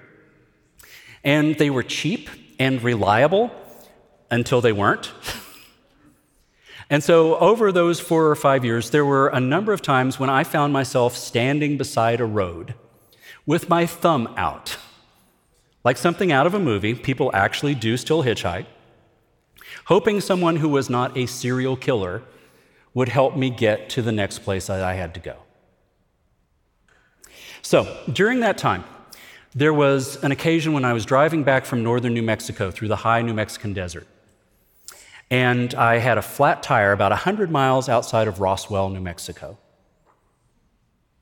And 1.24 1.58
they 1.58 1.68
were 1.68 1.82
cheap 1.82 2.30
and 2.60 2.80
reliable 2.80 3.50
until 4.30 4.60
they 4.60 4.72
weren't. 4.72 5.12
and 6.90 7.04
so, 7.04 7.36
over 7.36 7.70
those 7.70 8.00
four 8.00 8.28
or 8.28 8.34
five 8.34 8.64
years, 8.64 8.90
there 8.90 9.04
were 9.04 9.28
a 9.28 9.40
number 9.40 9.72
of 9.74 9.82
times 9.82 10.18
when 10.18 10.30
I 10.30 10.42
found 10.42 10.72
myself 10.72 11.14
standing 11.16 11.76
beside 11.76 12.20
a 12.20 12.24
road 12.24 12.74
with 13.44 13.68
my 13.68 13.84
thumb 13.84 14.32
out. 14.36 14.78
Like 15.84 15.98
something 15.98 16.32
out 16.32 16.46
of 16.46 16.54
a 16.54 16.58
movie, 16.58 16.94
people 16.94 17.30
actually 17.34 17.74
do 17.74 17.96
still 17.96 18.22
hitchhike, 18.22 18.66
hoping 19.84 20.20
someone 20.20 20.56
who 20.56 20.68
was 20.68 20.88
not 20.88 21.16
a 21.16 21.26
serial 21.26 21.76
killer 21.76 22.22
would 22.94 23.08
help 23.10 23.36
me 23.36 23.50
get 23.50 23.90
to 23.90 24.02
the 24.02 24.12
next 24.12 24.40
place 24.40 24.66
that 24.66 24.82
I 24.82 24.94
had 24.94 25.12
to 25.14 25.20
go. 25.20 25.36
So, 27.60 27.98
during 28.10 28.40
that 28.40 28.56
time, 28.56 28.84
there 29.54 29.74
was 29.74 30.22
an 30.24 30.32
occasion 30.32 30.72
when 30.72 30.84
I 30.86 30.94
was 30.94 31.04
driving 31.04 31.44
back 31.44 31.66
from 31.66 31.82
northern 31.82 32.14
New 32.14 32.22
Mexico 32.22 32.70
through 32.70 32.88
the 32.88 32.96
high 32.96 33.20
New 33.20 33.34
Mexican 33.34 33.74
desert. 33.74 34.06
And 35.30 35.74
I 35.74 35.98
had 35.98 36.16
a 36.16 36.22
flat 36.22 36.62
tire 36.62 36.92
about 36.92 37.12
100 37.12 37.50
miles 37.50 37.88
outside 37.88 38.28
of 38.28 38.40
Roswell, 38.40 38.88
New 38.88 39.00
Mexico. 39.00 39.58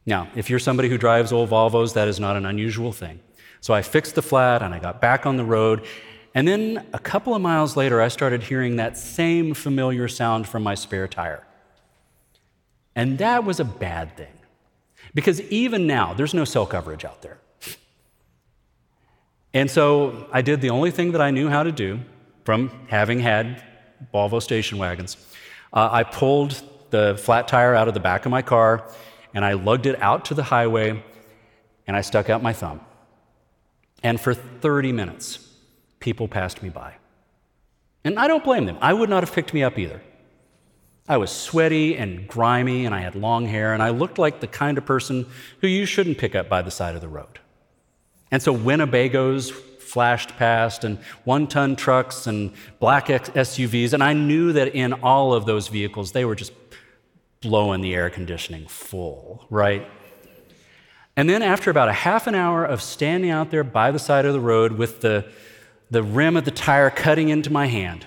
Now, 0.04 0.28
if 0.36 0.48
you're 0.48 0.60
somebody 0.60 0.88
who 0.88 0.96
drives 0.96 1.32
old 1.32 1.50
Volvos, 1.50 1.94
that 1.94 2.06
is 2.06 2.20
not 2.20 2.36
an 2.36 2.46
unusual 2.46 2.92
thing. 2.92 3.18
So 3.60 3.74
I 3.74 3.82
fixed 3.82 4.14
the 4.14 4.22
flat 4.22 4.62
and 4.62 4.72
I 4.72 4.78
got 4.78 5.00
back 5.00 5.26
on 5.26 5.36
the 5.36 5.44
road. 5.44 5.84
And 6.34 6.46
then 6.46 6.86
a 6.92 6.98
couple 6.98 7.34
of 7.34 7.42
miles 7.42 7.76
later, 7.76 8.00
I 8.00 8.08
started 8.08 8.44
hearing 8.44 8.76
that 8.76 8.96
same 8.96 9.54
familiar 9.54 10.06
sound 10.06 10.46
from 10.46 10.62
my 10.62 10.76
spare 10.76 11.08
tire. 11.08 11.44
And 12.94 13.18
that 13.18 13.44
was 13.44 13.58
a 13.58 13.64
bad 13.64 14.16
thing. 14.16 14.32
Because 15.14 15.40
even 15.42 15.86
now, 15.86 16.14
there's 16.14 16.34
no 16.34 16.44
cell 16.44 16.66
coverage 16.66 17.04
out 17.04 17.22
there. 17.22 17.38
And 19.52 19.70
so 19.70 20.28
I 20.30 20.42
did 20.42 20.60
the 20.60 20.70
only 20.70 20.90
thing 20.90 21.12
that 21.12 21.20
I 21.20 21.30
knew 21.30 21.48
how 21.48 21.62
to 21.62 21.72
do 21.72 22.00
from 22.44 22.70
having 22.88 23.18
had 23.18 23.62
Volvo 24.12 24.42
station 24.42 24.78
wagons. 24.78 25.16
Uh, 25.72 25.88
I 25.90 26.02
pulled 26.04 26.62
the 26.90 27.18
flat 27.22 27.48
tire 27.48 27.74
out 27.74 27.88
of 27.88 27.94
the 27.94 28.00
back 28.00 28.24
of 28.26 28.30
my 28.30 28.42
car 28.42 28.88
and 29.34 29.44
I 29.44 29.52
lugged 29.52 29.86
it 29.86 30.00
out 30.00 30.24
to 30.26 30.34
the 30.34 30.42
highway 30.42 31.02
and 31.86 31.96
I 31.96 32.00
stuck 32.00 32.30
out 32.30 32.42
my 32.42 32.52
thumb. 32.52 32.80
And 34.02 34.20
for 34.20 34.34
30 34.34 34.92
minutes, 34.92 35.38
people 36.00 36.28
passed 36.28 36.62
me 36.62 36.68
by. 36.68 36.94
And 38.04 38.18
I 38.18 38.28
don't 38.28 38.44
blame 38.44 38.66
them. 38.66 38.78
I 38.80 38.92
would 38.92 39.10
not 39.10 39.22
have 39.22 39.32
picked 39.32 39.52
me 39.52 39.62
up 39.62 39.78
either. 39.78 40.00
I 41.08 41.16
was 41.16 41.30
sweaty 41.30 41.96
and 41.96 42.26
grimy, 42.26 42.84
and 42.84 42.94
I 42.94 43.00
had 43.00 43.14
long 43.14 43.46
hair, 43.46 43.74
and 43.74 43.82
I 43.82 43.90
looked 43.90 44.18
like 44.18 44.40
the 44.40 44.46
kind 44.48 44.76
of 44.76 44.84
person 44.84 45.26
who 45.60 45.68
you 45.68 45.86
shouldn't 45.86 46.18
pick 46.18 46.34
up 46.34 46.48
by 46.48 46.62
the 46.62 46.70
side 46.70 46.96
of 46.96 47.00
the 47.00 47.08
road. 47.08 47.38
And 48.30 48.42
so 48.42 48.56
Winnebagos 48.56 49.52
flashed 49.96 50.36
past, 50.36 50.84
and 50.84 50.98
one 51.24 51.46
ton 51.46 51.74
trucks, 51.74 52.26
and 52.26 52.52
black 52.80 53.06
SUVs, 53.06 53.94
and 53.94 54.04
I 54.04 54.12
knew 54.12 54.52
that 54.52 54.74
in 54.74 54.92
all 54.92 55.32
of 55.32 55.46
those 55.46 55.68
vehicles, 55.68 56.12
they 56.12 56.26
were 56.26 56.34
just 56.34 56.52
blowing 57.40 57.80
the 57.80 57.94
air 57.94 58.10
conditioning 58.10 58.66
full, 58.66 59.46
right? 59.48 59.88
And 61.16 61.30
then, 61.30 61.40
after 61.40 61.70
about 61.70 61.88
a 61.88 61.94
half 61.94 62.26
an 62.26 62.34
hour 62.34 62.62
of 62.62 62.82
standing 62.82 63.30
out 63.30 63.50
there 63.50 63.64
by 63.64 63.90
the 63.90 63.98
side 63.98 64.26
of 64.26 64.34
the 64.34 64.40
road 64.40 64.72
with 64.72 65.00
the, 65.00 65.24
the 65.90 66.02
rim 66.02 66.36
of 66.36 66.44
the 66.44 66.50
tire 66.50 66.90
cutting 66.90 67.30
into 67.30 67.50
my 67.50 67.64
hand, 67.64 68.06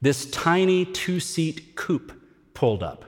this 0.00 0.30
tiny 0.30 0.84
two 0.84 1.18
seat 1.18 1.74
coupe 1.74 2.12
pulled 2.54 2.84
up. 2.84 3.04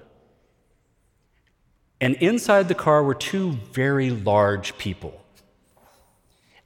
And 2.01 2.17
inside 2.17 2.67
the 2.67 2.75
car 2.75 3.05
were 3.05 3.15
two 3.15 3.53
very 3.71 4.11
large 4.11 4.77
people. 4.77 5.23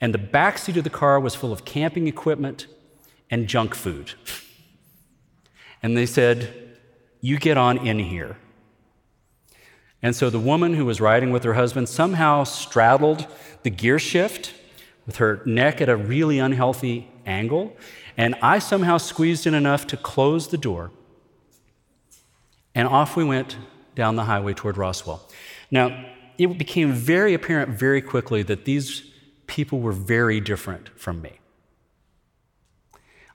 And 0.00 0.14
the 0.14 0.18
back 0.18 0.58
seat 0.58 0.76
of 0.76 0.84
the 0.84 0.90
car 0.90 1.20
was 1.20 1.34
full 1.34 1.52
of 1.52 1.64
camping 1.64 2.06
equipment 2.06 2.66
and 3.30 3.46
junk 3.46 3.74
food. 3.74 4.14
And 5.82 5.96
they 5.96 6.06
said, 6.06 6.76
You 7.20 7.38
get 7.38 7.56
on 7.56 7.86
in 7.86 7.98
here. 7.98 8.36
And 10.02 10.16
so 10.16 10.30
the 10.30 10.38
woman 10.38 10.74
who 10.74 10.86
was 10.86 11.00
riding 11.00 11.30
with 11.30 11.44
her 11.44 11.54
husband 11.54 11.88
somehow 11.88 12.44
straddled 12.44 13.26
the 13.62 13.70
gear 13.70 13.98
shift 13.98 14.54
with 15.06 15.16
her 15.16 15.42
neck 15.44 15.80
at 15.80 15.88
a 15.88 15.96
really 15.96 16.38
unhealthy 16.38 17.10
angle. 17.26 17.76
And 18.16 18.34
I 18.40 18.58
somehow 18.58 18.96
squeezed 18.96 19.46
in 19.46 19.54
enough 19.54 19.86
to 19.88 19.96
close 19.96 20.48
the 20.48 20.58
door. 20.58 20.90
And 22.74 22.88
off 22.88 23.16
we 23.16 23.24
went 23.24 23.58
down 23.94 24.16
the 24.16 24.24
highway 24.24 24.54
toward 24.54 24.76
Roswell. 24.76 25.28
Now, 25.70 26.06
it 26.38 26.56
became 26.56 26.92
very 26.92 27.34
apparent 27.34 27.78
very 27.78 28.00
quickly 28.00 28.42
that 28.44 28.64
these 28.64 29.09
people 29.50 29.80
were 29.80 29.92
very 29.92 30.40
different 30.40 30.88
from 30.96 31.20
me. 31.20 31.40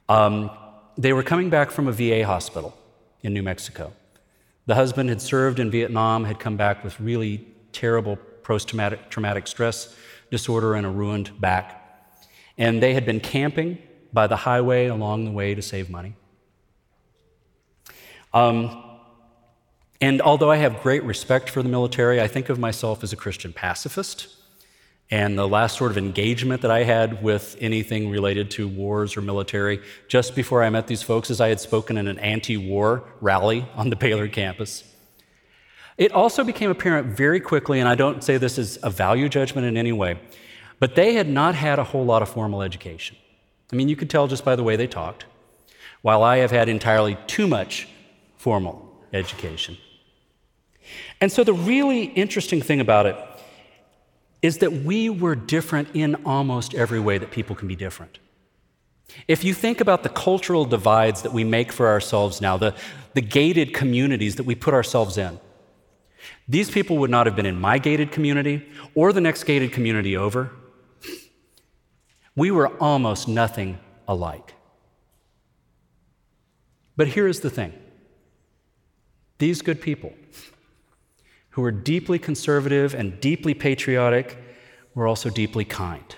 Um, 0.08 0.49
they 0.97 1.12
were 1.12 1.23
coming 1.23 1.49
back 1.49 1.71
from 1.71 1.89
a 1.89 1.91
VA 1.91 2.25
hospital 2.25 2.73
in 3.21 3.34
New 3.34 3.43
Mexico. 3.43 3.91
The 4.65 4.75
husband 4.75 5.10
had 5.10 5.21
served 5.21 5.60
in 5.60 5.69
Vietnam, 5.69 6.23
had 6.23 6.39
come 6.39 6.56
back 6.56 6.86
with 6.86 6.97
really 7.01 7.45
terrible 7.73 8.15
post 8.43 8.69
traumatic 8.69 9.47
stress 9.47 9.93
disorder 10.32 10.73
and 10.75 10.86
a 10.86 10.89
ruined 10.89 11.30
back. 11.41 11.65
And 12.58 12.82
they 12.82 12.93
had 12.93 13.06
been 13.06 13.19
camping 13.19 13.78
by 14.13 14.28
the 14.28 14.38
highway 14.38 14.88
along 14.88 15.25
the 15.25 15.32
way 15.32 15.54
to 15.54 15.62
save 15.62 15.89
money. 15.89 16.15
Um, 18.34 18.84
and 19.99 20.21
although 20.21 20.51
I 20.51 20.58
have 20.58 20.82
great 20.82 21.04
respect 21.04 21.49
for 21.49 21.62
the 21.62 21.69
military, 21.69 22.21
I 22.21 22.28
think 22.30 22.47
of 22.47 22.58
myself 22.58 23.04
as 23.04 23.12
a 23.12 23.17
Christian 23.17 23.51
pacifist. 23.51 24.44
And 25.11 25.37
the 25.37 25.47
last 25.47 25.77
sort 25.77 25.91
of 25.91 25.97
engagement 25.97 26.61
that 26.63 26.71
I 26.71 26.83
had 26.83 27.21
with 27.21 27.55
anything 27.59 28.09
related 28.09 28.49
to 28.51 28.67
wars 28.67 29.15
or 29.15 29.21
military 29.21 29.81
just 30.07 30.35
before 30.35 30.63
I 30.63 30.69
met 30.69 30.87
these 30.87 31.03
folks 31.03 31.29
is 31.29 31.39
I 31.39 31.49
had 31.49 31.59
spoken 31.59 31.97
in 31.97 32.07
an 32.07 32.17
anti 32.19 32.57
war 32.57 33.03
rally 33.21 33.67
on 33.75 33.91
the 33.91 33.95
Baylor 33.95 34.27
campus. 34.27 34.83
It 35.97 36.11
also 36.11 36.43
became 36.43 36.71
apparent 36.71 37.15
very 37.15 37.39
quickly, 37.39 37.79
and 37.79 37.87
I 37.87 37.95
don't 37.95 38.23
say 38.23 38.37
this 38.37 38.57
as 38.57 38.79
a 38.83 38.89
value 38.89 39.29
judgment 39.29 39.67
in 39.67 39.77
any 39.77 39.93
way, 39.93 40.19
but 40.79 40.95
they 40.95 41.13
had 41.13 41.29
not 41.29 41.55
had 41.55 41.79
a 41.79 41.83
whole 41.83 42.03
lot 42.03 42.21
of 42.21 42.27
formal 42.27 42.61
education. 42.61 43.15
I 43.71 43.75
mean, 43.75 43.87
you 43.87 43.95
could 43.95 44.09
tell 44.09 44.27
just 44.27 44.43
by 44.43 44.55
the 44.55 44.63
way 44.63 44.75
they 44.75 44.87
talked, 44.87 45.25
while 46.01 46.23
I 46.23 46.37
have 46.37 46.51
had 46.51 46.67
entirely 46.67 47.17
too 47.27 47.47
much 47.47 47.87
formal 48.37 48.91
education. 49.13 49.77
And 51.21 51.31
so 51.31 51.43
the 51.43 51.53
really 51.53 52.03
interesting 52.03 52.61
thing 52.61 52.81
about 52.81 53.05
it 53.05 53.15
is 54.45 54.60
that 54.60 54.71
we 54.71 55.10
were 55.10 55.34
different 55.34 55.88
in 55.95 56.13
almost 56.23 56.75
every 56.75 56.99
way 56.99 57.17
that 57.17 57.31
people 57.31 57.55
can 57.55 57.67
be 57.67 57.75
different. 57.75 58.19
If 59.27 59.43
you 59.43 59.55
think 59.55 59.81
about 59.81 60.03
the 60.03 60.10
cultural 60.10 60.65
divides 60.65 61.23
that 61.23 61.34
we 61.34 61.43
make 61.43 61.71
for 61.71 61.88
ourselves 61.88 62.41
now, 62.41 62.55
the, 62.55 62.75
the 63.15 63.21
gated 63.21 63.73
communities 63.73 64.36
that 64.36 64.45
we 64.45 64.53
put 64.53 64.75
ourselves 64.75 65.17
in, 65.17 65.39
these 66.47 66.69
people 66.69 66.97
would 66.97 67.10
not 67.10 67.25
have 67.25 67.36
been 67.36 67.47
in 67.47 67.60
my 67.60 67.79
gated 67.79 68.12
community 68.12 68.67
or 68.93 69.12
the 69.12 69.21
next 69.21 69.45
gated 69.45 69.71
community 69.71 70.15
over. 70.15 70.51
We 72.36 72.51
were 72.51 72.67
almost 72.77 73.27
nothing 73.27 73.79
alike. 74.08 74.53
But 76.95 77.08
here 77.08 77.27
is 77.27 77.39
the 77.39 77.49
thing 77.49 77.73
these 79.39 79.63
good 79.63 79.81
people, 79.81 80.13
who 81.55 81.61
were 81.61 81.71
deeply 81.71 82.19
conservative 82.19 82.93
and 82.93 83.21
deeply 83.21 83.53
patriotic, 83.53 84.37
were 84.93 85.07
also 85.07 85.29
deeply 85.29 85.63
kind. 85.63 86.17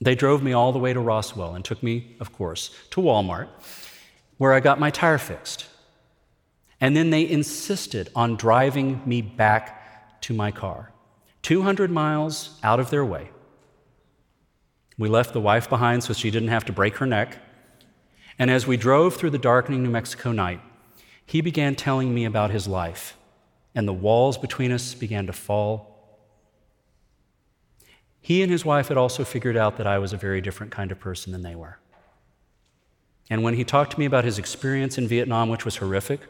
They 0.00 0.14
drove 0.14 0.44
me 0.44 0.52
all 0.52 0.70
the 0.70 0.78
way 0.78 0.92
to 0.92 1.00
Roswell 1.00 1.56
and 1.56 1.64
took 1.64 1.82
me, 1.82 2.14
of 2.20 2.32
course, 2.32 2.70
to 2.90 3.00
Walmart, 3.00 3.48
where 4.38 4.52
I 4.52 4.60
got 4.60 4.78
my 4.78 4.90
tire 4.90 5.18
fixed. 5.18 5.66
And 6.80 6.96
then 6.96 7.10
they 7.10 7.28
insisted 7.28 8.08
on 8.14 8.36
driving 8.36 9.02
me 9.04 9.22
back 9.22 10.20
to 10.20 10.32
my 10.32 10.52
car, 10.52 10.92
200 11.42 11.90
miles 11.90 12.60
out 12.62 12.78
of 12.78 12.90
their 12.90 13.04
way. 13.04 13.30
We 14.96 15.08
left 15.08 15.32
the 15.32 15.40
wife 15.40 15.68
behind 15.68 16.04
so 16.04 16.12
she 16.12 16.30
didn't 16.30 16.50
have 16.50 16.66
to 16.66 16.72
break 16.72 16.98
her 16.98 17.06
neck. 17.06 17.38
And 18.38 18.52
as 18.52 18.68
we 18.68 18.76
drove 18.76 19.16
through 19.16 19.30
the 19.30 19.38
darkening 19.38 19.82
New 19.82 19.90
Mexico 19.90 20.30
night, 20.30 20.60
he 21.24 21.40
began 21.40 21.74
telling 21.74 22.14
me 22.14 22.24
about 22.24 22.52
his 22.52 22.68
life 22.68 23.15
and 23.76 23.86
the 23.86 23.92
walls 23.92 24.38
between 24.38 24.72
us 24.72 24.94
began 24.94 25.26
to 25.26 25.32
fall. 25.34 25.92
He 28.22 28.42
and 28.42 28.50
his 28.50 28.64
wife 28.64 28.88
had 28.88 28.96
also 28.96 29.22
figured 29.22 29.56
out 29.56 29.76
that 29.76 29.86
I 29.86 29.98
was 29.98 30.14
a 30.14 30.16
very 30.16 30.40
different 30.40 30.72
kind 30.72 30.90
of 30.90 30.98
person 30.98 31.30
than 31.30 31.42
they 31.42 31.54
were. 31.54 31.78
And 33.28 33.42
when 33.42 33.54
he 33.54 33.64
talked 33.64 33.92
to 33.92 33.98
me 33.98 34.06
about 34.06 34.24
his 34.24 34.38
experience 34.38 34.96
in 34.96 35.06
Vietnam, 35.06 35.50
which 35.50 35.66
was 35.66 35.76
horrific, 35.76 36.20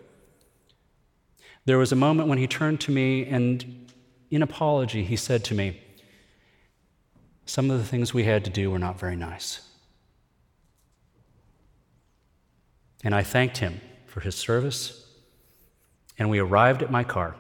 there 1.66 1.78
was 1.78 1.92
a 1.92 1.96
moment 1.96 2.28
when 2.28 2.38
he 2.38 2.48
turned 2.48 2.80
to 2.80 2.90
me 2.90 3.24
and, 3.24 3.92
in 4.30 4.42
apology, 4.42 5.04
he 5.04 5.16
said 5.16 5.44
to 5.44 5.54
me, 5.54 5.80
Some 7.44 7.70
of 7.70 7.78
the 7.78 7.85
things 7.85 8.12
we 8.12 8.24
had 8.24 8.44
to 8.44 8.50
do 8.50 8.72
were 8.72 8.78
not 8.78 8.98
very 8.98 9.16
nice. 9.16 9.61
And 13.04 13.14
I 13.14 13.22
thanked 13.22 13.59
him 13.59 13.80
for 14.06 14.20
his 14.20 14.35
service. 14.35 15.05
And 16.18 16.31
we 16.31 16.38
arrived 16.38 16.83
at 16.83 16.90
my 16.90 17.05
car. 17.05 17.37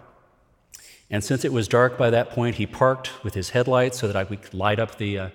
And 1.08 1.22
since 1.22 1.44
it 1.44 1.52
was 1.52 1.68
dark 1.68 1.96
by 1.96 2.10
that 2.10 2.30
point, 2.30 2.56
he 2.56 2.66
parked 2.66 3.22
with 3.24 3.34
his 3.34 3.50
headlights 3.50 3.98
so 3.98 4.06
that 4.06 4.16
I 4.16 4.24
could 4.24 4.52
light 4.52 4.78
up 4.78 4.98
the, 4.98 5.18
uh, 5.18 5.28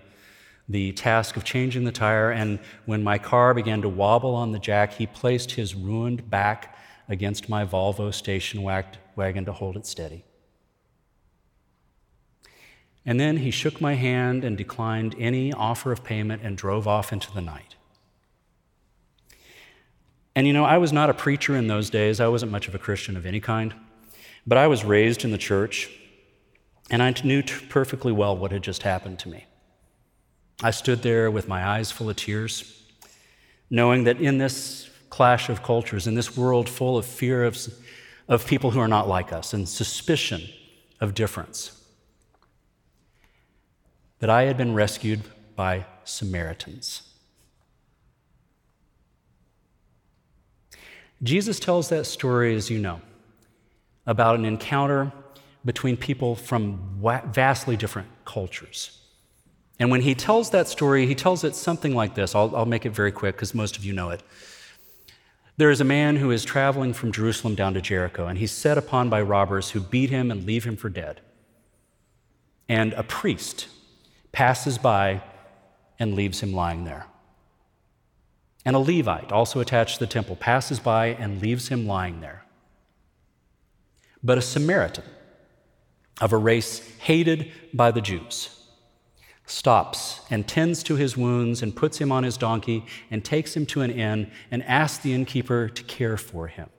the 0.67 0.91
task 0.91 1.37
of 1.37 1.43
changing 1.43 1.85
the 1.85 1.91
tire. 1.91 2.31
And 2.31 2.59
when 2.85 3.03
my 3.03 3.17
car 3.17 3.53
began 3.53 3.81
to 3.81 3.89
wobble 3.89 4.35
on 4.35 4.51
the 4.51 4.59
jack, 4.59 4.93
he 4.93 5.07
placed 5.07 5.51
his 5.51 5.73
ruined 5.73 6.29
back 6.29 6.75
against 7.07 7.49
my 7.49 7.65
Volvo 7.65 8.13
station 8.13 8.61
wagon 8.61 9.45
to 9.45 9.53
hold 9.53 9.77
it 9.77 9.85
steady. 9.85 10.23
And 13.05 13.19
then 13.19 13.37
he 13.37 13.49
shook 13.49 13.81
my 13.81 13.95
hand 13.95 14.43
and 14.43 14.57
declined 14.57 15.15
any 15.17 15.51
offer 15.51 15.91
of 15.91 16.03
payment 16.03 16.41
and 16.43 16.57
drove 16.57 16.87
off 16.87 17.11
into 17.11 17.33
the 17.33 17.41
night. 17.41 17.75
And 20.35 20.47
you 20.47 20.53
know, 20.53 20.63
I 20.63 20.77
was 20.77 20.93
not 20.93 21.09
a 21.09 21.13
preacher 21.13 21.55
in 21.55 21.67
those 21.67 21.89
days. 21.89 22.19
I 22.19 22.27
wasn't 22.27 22.51
much 22.51 22.67
of 22.67 22.75
a 22.75 22.79
Christian 22.79 23.17
of 23.17 23.25
any 23.25 23.39
kind. 23.39 23.73
But 24.47 24.57
I 24.57 24.67
was 24.67 24.83
raised 24.83 25.23
in 25.23 25.31
the 25.31 25.37
church, 25.37 25.89
and 26.89 27.03
I 27.03 27.13
knew 27.23 27.43
perfectly 27.69 28.11
well 28.11 28.35
what 28.35 28.51
had 28.51 28.63
just 28.63 28.83
happened 28.83 29.19
to 29.19 29.29
me. 29.29 29.45
I 30.63 30.71
stood 30.71 31.01
there 31.01 31.29
with 31.29 31.47
my 31.47 31.65
eyes 31.65 31.91
full 31.91 32.09
of 32.09 32.15
tears, 32.15 32.83
knowing 33.69 34.05
that 34.05 34.21
in 34.21 34.37
this 34.37 34.89
clash 35.09 35.49
of 35.49 35.63
cultures, 35.63 36.07
in 36.07 36.15
this 36.15 36.37
world 36.37 36.69
full 36.69 36.97
of 36.97 37.05
fear 37.05 37.43
of, 37.43 37.57
of 38.27 38.47
people 38.47 38.71
who 38.71 38.79
are 38.79 38.87
not 38.87 39.07
like 39.07 39.33
us 39.33 39.53
and 39.53 39.67
suspicion 39.67 40.41
of 40.99 41.13
difference, 41.13 41.77
that 44.19 44.29
I 44.29 44.43
had 44.43 44.55
been 44.55 44.73
rescued 44.73 45.21
by 45.55 45.85
Samaritans. 46.03 47.10
Jesus 51.23 51.59
tells 51.59 51.89
that 51.89 52.05
story, 52.05 52.55
as 52.55 52.69
you 52.69 52.79
know, 52.79 53.01
about 54.05 54.39
an 54.39 54.45
encounter 54.45 55.11
between 55.63 55.95
people 55.95 56.35
from 56.35 56.99
vastly 57.27 57.77
different 57.77 58.07
cultures. 58.25 58.97
And 59.79 59.89
when 59.91 60.01
he 60.01 60.15
tells 60.15 60.49
that 60.51 60.67
story, 60.67 61.05
he 61.05 61.15
tells 61.15 61.43
it 61.43 61.55
something 61.55 61.95
like 61.95 62.15
this. 62.15 62.35
I'll, 62.35 62.55
I'll 62.55 62.65
make 62.65 62.85
it 62.85 62.91
very 62.91 63.11
quick 63.11 63.35
because 63.35 63.53
most 63.53 63.77
of 63.77 63.85
you 63.85 63.93
know 63.93 64.09
it. 64.09 64.23
There 65.57 65.69
is 65.69 65.81
a 65.81 65.85
man 65.85 66.15
who 66.15 66.31
is 66.31 66.43
traveling 66.43 66.93
from 66.93 67.11
Jerusalem 67.11 67.55
down 67.55 67.73
to 67.75 67.81
Jericho, 67.81 68.27
and 68.27 68.39
he's 68.39 68.51
set 68.51 68.77
upon 68.77 69.09
by 69.09 69.21
robbers 69.21 69.71
who 69.71 69.79
beat 69.79 70.09
him 70.09 70.31
and 70.31 70.45
leave 70.45 70.63
him 70.63 70.75
for 70.75 70.89
dead. 70.89 71.21
And 72.67 72.93
a 72.93 73.03
priest 73.03 73.67
passes 74.31 74.77
by 74.77 75.21
and 75.99 76.15
leaves 76.15 76.41
him 76.41 76.53
lying 76.53 76.85
there. 76.85 77.05
And 78.63 78.75
a 78.75 78.79
Levite, 78.79 79.31
also 79.31 79.59
attached 79.59 79.95
to 79.95 79.99
the 80.01 80.11
temple, 80.11 80.35
passes 80.35 80.79
by 80.79 81.07
and 81.07 81.41
leaves 81.41 81.69
him 81.69 81.87
lying 81.87 82.21
there. 82.21 82.45
But 84.23 84.37
a 84.37 84.41
Samaritan 84.41 85.03
of 86.19 86.31
a 86.31 86.37
race 86.37 86.79
hated 86.99 87.51
by 87.73 87.91
the 87.91 88.01
Jews 88.01 88.57
stops 89.51 90.21
and 90.29 90.47
tends 90.47 90.81
to 90.83 90.95
his 90.95 91.17
wounds 91.17 91.61
and 91.61 91.75
puts 91.75 91.97
him 91.97 92.11
on 92.11 92.23
his 92.23 92.37
donkey 92.37 92.85
and 93.09 93.23
takes 93.23 93.55
him 93.55 93.65
to 93.65 93.81
an 93.81 93.91
inn 93.91 94.31
and 94.49 94.63
asks 94.63 95.03
the 95.03 95.13
innkeeper 95.13 95.67
to 95.67 95.83
care 95.83 96.15
for 96.15 96.47
him. 96.47 96.69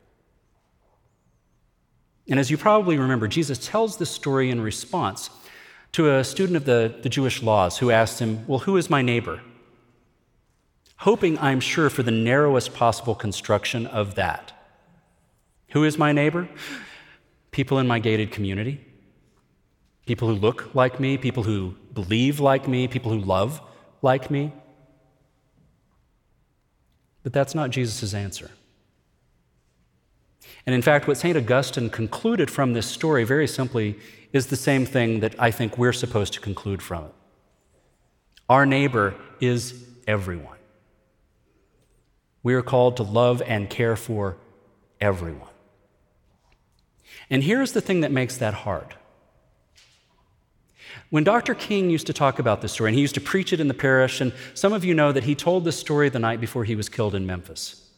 And 2.28 2.40
as 2.40 2.50
you 2.50 2.56
probably 2.56 2.96
remember, 2.96 3.28
Jesus 3.28 3.58
tells 3.58 3.96
this 3.96 4.10
story 4.10 4.50
in 4.50 4.60
response 4.60 5.28
to 5.92 6.14
a 6.16 6.24
student 6.24 6.56
of 6.56 6.64
the, 6.64 6.94
the 7.02 7.08
Jewish 7.08 7.42
laws 7.42 7.78
who 7.78 7.90
asked 7.90 8.20
him, 8.20 8.46
Well, 8.46 8.60
who 8.60 8.76
is 8.76 8.88
my 8.88 9.02
neighbor? 9.02 9.42
Hoping, 11.02 11.36
I'm 11.40 11.58
sure, 11.58 11.90
for 11.90 12.04
the 12.04 12.12
narrowest 12.12 12.74
possible 12.74 13.16
construction 13.16 13.88
of 13.88 14.14
that. 14.14 14.52
Who 15.70 15.82
is 15.82 15.98
my 15.98 16.12
neighbor? 16.12 16.48
People 17.50 17.80
in 17.80 17.88
my 17.88 17.98
gated 17.98 18.30
community, 18.30 18.80
people 20.06 20.28
who 20.28 20.34
look 20.34 20.72
like 20.76 21.00
me, 21.00 21.18
people 21.18 21.42
who 21.42 21.74
believe 21.92 22.38
like 22.38 22.68
me, 22.68 22.86
people 22.86 23.10
who 23.10 23.18
love 23.18 23.60
like 24.00 24.30
me. 24.30 24.52
But 27.24 27.32
that's 27.32 27.54
not 27.54 27.70
Jesus' 27.70 28.14
answer. 28.14 28.52
And 30.66 30.72
in 30.72 30.82
fact, 30.82 31.08
what 31.08 31.16
St. 31.16 31.36
Augustine 31.36 31.90
concluded 31.90 32.48
from 32.48 32.74
this 32.74 32.86
story 32.86 33.24
very 33.24 33.48
simply 33.48 33.98
is 34.32 34.46
the 34.46 34.56
same 34.56 34.86
thing 34.86 35.18
that 35.18 35.34
I 35.36 35.50
think 35.50 35.76
we're 35.76 35.92
supposed 35.92 36.32
to 36.34 36.40
conclude 36.40 36.80
from 36.80 37.06
it. 37.06 37.14
Our 38.48 38.64
neighbor 38.66 39.16
is 39.40 39.84
everyone. 40.06 40.61
We 42.42 42.54
are 42.54 42.62
called 42.62 42.96
to 42.96 43.02
love 43.02 43.42
and 43.42 43.70
care 43.70 43.96
for 43.96 44.36
everyone. 45.00 45.48
And 47.30 47.42
here's 47.42 47.72
the 47.72 47.80
thing 47.80 48.00
that 48.00 48.12
makes 48.12 48.36
that 48.38 48.54
hard. 48.54 48.94
When 51.10 51.24
Dr. 51.24 51.54
King 51.54 51.90
used 51.90 52.06
to 52.06 52.12
talk 52.12 52.38
about 52.38 52.62
this 52.62 52.72
story, 52.72 52.88
and 52.88 52.94
he 52.94 53.00
used 53.00 53.14
to 53.14 53.20
preach 53.20 53.52
it 53.52 53.60
in 53.60 53.68
the 53.68 53.74
parish, 53.74 54.20
and 54.20 54.32
some 54.54 54.72
of 54.72 54.84
you 54.84 54.94
know 54.94 55.12
that 55.12 55.24
he 55.24 55.34
told 55.34 55.64
this 55.64 55.78
story 55.78 56.08
the 56.08 56.18
night 56.18 56.40
before 56.40 56.64
he 56.64 56.74
was 56.74 56.88
killed 56.88 57.14
in 57.14 57.26
Memphis. 57.26 57.90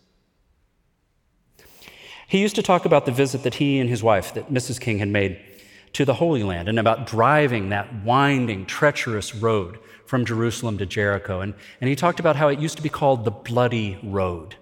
He 2.26 2.40
used 2.40 2.56
to 2.56 2.62
talk 2.62 2.84
about 2.84 3.06
the 3.06 3.12
visit 3.12 3.42
that 3.44 3.54
he 3.54 3.78
and 3.78 3.88
his 3.88 4.02
wife, 4.02 4.34
that 4.34 4.52
Mrs. 4.52 4.80
King 4.80 4.98
had 4.98 5.08
made 5.08 5.40
to 5.94 6.04
the 6.04 6.14
Holy 6.14 6.42
Land, 6.42 6.68
and 6.68 6.78
about 6.78 7.06
driving 7.06 7.70
that 7.70 8.04
winding, 8.04 8.66
treacherous 8.66 9.34
road 9.34 9.78
from 10.06 10.24
Jerusalem 10.24 10.76
to 10.78 10.86
Jericho. 10.86 11.40
And, 11.40 11.54
and 11.80 11.88
he 11.88 11.96
talked 11.96 12.20
about 12.20 12.36
how 12.36 12.48
it 12.48 12.58
used 12.58 12.76
to 12.76 12.82
be 12.82 12.88
called 12.88 13.24
the 13.24 13.30
Bloody 13.30 13.98
Road, 14.02 14.56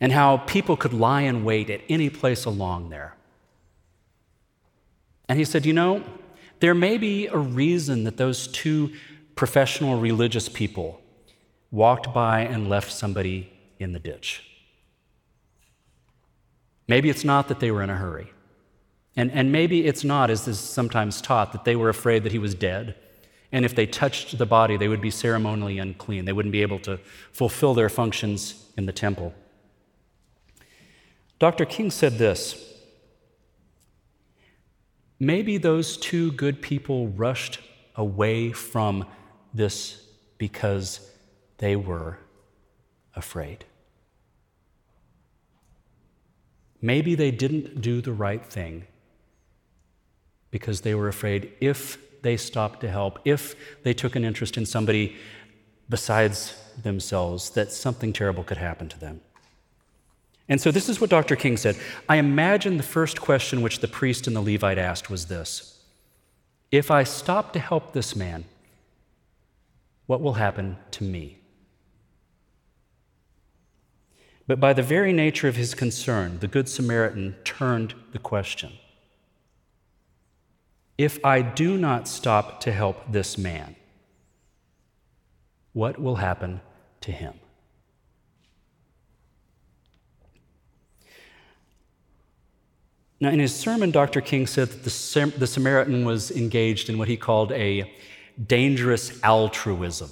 and 0.00 0.12
how 0.12 0.38
people 0.38 0.76
could 0.76 0.92
lie 0.92 1.22
in 1.22 1.44
wait 1.44 1.68
at 1.68 1.82
any 1.88 2.10
place 2.10 2.44
along 2.44 2.90
there. 2.90 3.16
And 5.28 5.38
he 5.38 5.44
said, 5.44 5.66
You 5.66 5.72
know, 5.72 6.02
there 6.60 6.74
may 6.74 6.96
be 6.96 7.26
a 7.26 7.36
reason 7.36 8.04
that 8.04 8.16
those 8.16 8.46
two 8.48 8.92
professional 9.34 9.98
religious 9.98 10.48
people 10.48 11.00
walked 11.70 12.12
by 12.14 12.40
and 12.40 12.68
left 12.68 12.92
somebody 12.92 13.52
in 13.78 13.92
the 13.92 13.98
ditch. 13.98 14.44
Maybe 16.86 17.10
it's 17.10 17.24
not 17.24 17.48
that 17.48 17.60
they 17.60 17.70
were 17.70 17.82
in 17.82 17.90
a 17.90 17.96
hurry. 17.96 18.32
And, 19.16 19.30
and 19.30 19.52
maybe 19.52 19.86
it's 19.86 20.04
not, 20.04 20.30
as 20.30 20.48
is 20.48 20.58
sometimes 20.58 21.20
taught, 21.20 21.52
that 21.52 21.64
they 21.64 21.76
were 21.76 21.88
afraid 21.88 22.22
that 22.24 22.32
he 22.32 22.38
was 22.38 22.54
dead 22.54 22.94
and 23.52 23.66
if 23.66 23.74
they 23.74 23.86
touched 23.86 24.38
the 24.38 24.46
body, 24.46 24.78
they 24.78 24.88
would 24.88 25.02
be 25.02 25.10
ceremonially 25.10 25.78
unclean. 25.78 26.24
They 26.24 26.32
wouldn't 26.32 26.52
be 26.52 26.62
able 26.62 26.78
to 26.80 26.98
fulfill 27.32 27.74
their 27.74 27.90
functions 27.90 28.70
in 28.78 28.86
the 28.86 28.92
temple. 28.92 29.34
Dr. 31.38 31.66
King 31.66 31.90
said 31.90 32.16
this 32.16 32.74
Maybe 35.20 35.58
those 35.58 35.98
two 35.98 36.32
good 36.32 36.62
people 36.62 37.08
rushed 37.08 37.60
away 37.94 38.52
from 38.52 39.06
this 39.52 40.02
because 40.38 41.10
they 41.58 41.76
were 41.76 42.18
afraid. 43.14 43.66
Maybe 46.80 47.14
they 47.14 47.30
didn't 47.30 47.82
do 47.82 48.00
the 48.00 48.12
right 48.12 48.44
thing 48.44 48.86
because 50.52 50.82
they 50.82 50.94
were 50.94 51.08
afraid 51.08 51.50
if 51.60 51.98
they 52.22 52.36
stopped 52.36 52.80
to 52.82 52.88
help, 52.88 53.18
if 53.24 53.56
they 53.82 53.92
took 53.92 54.14
an 54.14 54.24
interest 54.24 54.56
in 54.56 54.64
somebody 54.64 55.16
besides 55.88 56.54
themselves, 56.80 57.50
that 57.50 57.72
something 57.72 58.12
terrible 58.12 58.44
could 58.44 58.58
happen 58.58 58.88
to 58.88 59.00
them. 59.00 59.20
And 60.48 60.60
so 60.60 60.70
this 60.70 60.88
is 60.88 61.00
what 61.00 61.10
Dr. 61.10 61.34
King 61.34 61.56
said. 61.56 61.76
I 62.08 62.16
imagine 62.16 62.76
the 62.76 62.82
first 62.82 63.20
question 63.20 63.62
which 63.62 63.80
the 63.80 63.88
priest 63.88 64.26
and 64.26 64.36
the 64.36 64.40
Levite 64.40 64.78
asked 64.78 65.10
was 65.10 65.26
this 65.26 65.80
If 66.70 66.90
I 66.90 67.02
stop 67.02 67.52
to 67.54 67.58
help 67.58 67.92
this 67.92 68.14
man, 68.14 68.44
what 70.06 70.20
will 70.20 70.34
happen 70.34 70.76
to 70.92 71.04
me? 71.04 71.38
But 74.46 74.60
by 74.60 74.72
the 74.72 74.82
very 74.82 75.12
nature 75.12 75.48
of 75.48 75.56
his 75.56 75.74
concern, 75.74 76.40
the 76.40 76.48
Good 76.48 76.68
Samaritan 76.68 77.36
turned 77.44 77.94
the 78.12 78.18
question. 78.18 78.72
If 81.02 81.18
I 81.24 81.42
do 81.42 81.76
not 81.76 82.06
stop 82.06 82.60
to 82.60 82.70
help 82.70 83.10
this 83.10 83.36
man, 83.36 83.74
what 85.72 86.00
will 86.00 86.14
happen 86.14 86.60
to 87.00 87.10
him? 87.10 87.34
Now, 93.18 93.30
in 93.30 93.40
his 93.40 93.52
sermon, 93.52 93.90
Dr. 93.90 94.20
King 94.20 94.46
said 94.46 94.68
that 94.68 94.84
the, 94.84 95.38
the 95.38 95.46
Samaritan 95.48 96.04
was 96.04 96.30
engaged 96.30 96.88
in 96.88 96.98
what 96.98 97.08
he 97.08 97.16
called 97.16 97.50
a 97.50 97.92
dangerous 98.46 99.20
altruism. 99.24 100.10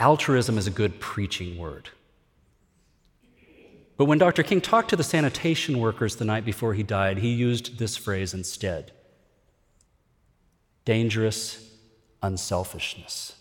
Altruism 0.00 0.58
is 0.58 0.66
a 0.66 0.72
good 0.72 0.98
preaching 0.98 1.58
word. 1.58 1.90
But 3.96 4.06
when 4.06 4.18
Dr. 4.18 4.42
King 4.42 4.60
talked 4.60 4.90
to 4.90 4.96
the 4.96 5.04
sanitation 5.04 5.78
workers 5.78 6.16
the 6.16 6.24
night 6.24 6.44
before 6.44 6.74
he 6.74 6.82
died, 6.82 7.18
he 7.18 7.28
used 7.28 7.78
this 7.78 7.96
phrase 7.96 8.34
instead 8.34 8.90
dangerous 10.84 11.70
unselfishness. 12.22 13.36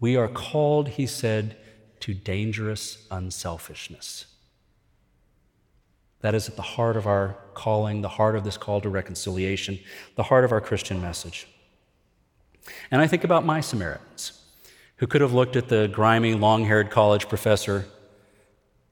We 0.00 0.16
are 0.16 0.28
called, 0.28 0.88
he 0.88 1.06
said, 1.06 1.56
to 2.00 2.14
dangerous 2.14 3.06
unselfishness. 3.10 4.26
That 6.20 6.34
is 6.34 6.48
at 6.48 6.56
the 6.56 6.62
heart 6.62 6.96
of 6.96 7.06
our 7.06 7.36
calling, 7.54 8.02
the 8.02 8.08
heart 8.08 8.36
of 8.36 8.44
this 8.44 8.56
call 8.56 8.80
to 8.80 8.88
reconciliation, 8.88 9.78
the 10.16 10.24
heart 10.24 10.44
of 10.44 10.52
our 10.52 10.60
Christian 10.60 11.00
message. 11.00 11.46
And 12.90 13.00
I 13.00 13.06
think 13.06 13.24
about 13.24 13.44
my 13.44 13.60
Samaritans, 13.60 14.40
who 14.96 15.06
could 15.06 15.20
have 15.20 15.32
looked 15.32 15.56
at 15.56 15.68
the 15.68 15.88
grimy, 15.88 16.34
long 16.34 16.64
haired 16.64 16.90
college 16.90 17.28
professor 17.28 17.86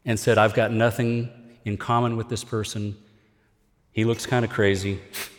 and 0.05 0.18
said, 0.18 0.39
I've 0.39 0.55
got 0.55 0.70
nothing 0.70 1.30
in 1.64 1.76
common 1.76 2.16
with 2.16 2.28
this 2.28 2.45
person. 2.45 2.97
He 3.93 4.05
looks 4.05 4.26
kind 4.26 4.45
of 4.45 4.51
crazy. 4.51 5.01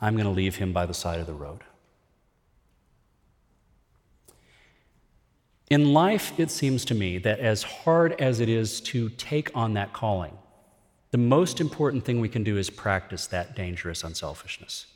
I'm 0.00 0.14
going 0.14 0.26
to 0.26 0.30
leave 0.30 0.56
him 0.56 0.72
by 0.72 0.86
the 0.86 0.94
side 0.94 1.20
of 1.20 1.26
the 1.26 1.34
road. 1.34 1.62
In 5.70 5.92
life, 5.92 6.38
it 6.38 6.50
seems 6.50 6.84
to 6.86 6.94
me 6.94 7.18
that 7.18 7.40
as 7.40 7.62
hard 7.62 8.12
as 8.20 8.40
it 8.40 8.48
is 8.48 8.80
to 8.82 9.10
take 9.10 9.54
on 9.54 9.74
that 9.74 9.92
calling, 9.92 10.38
the 11.10 11.18
most 11.18 11.60
important 11.60 12.04
thing 12.04 12.20
we 12.20 12.28
can 12.28 12.42
do 12.42 12.56
is 12.56 12.70
practice 12.70 13.26
that 13.26 13.54
dangerous 13.54 14.02
unselfishness. 14.02 14.86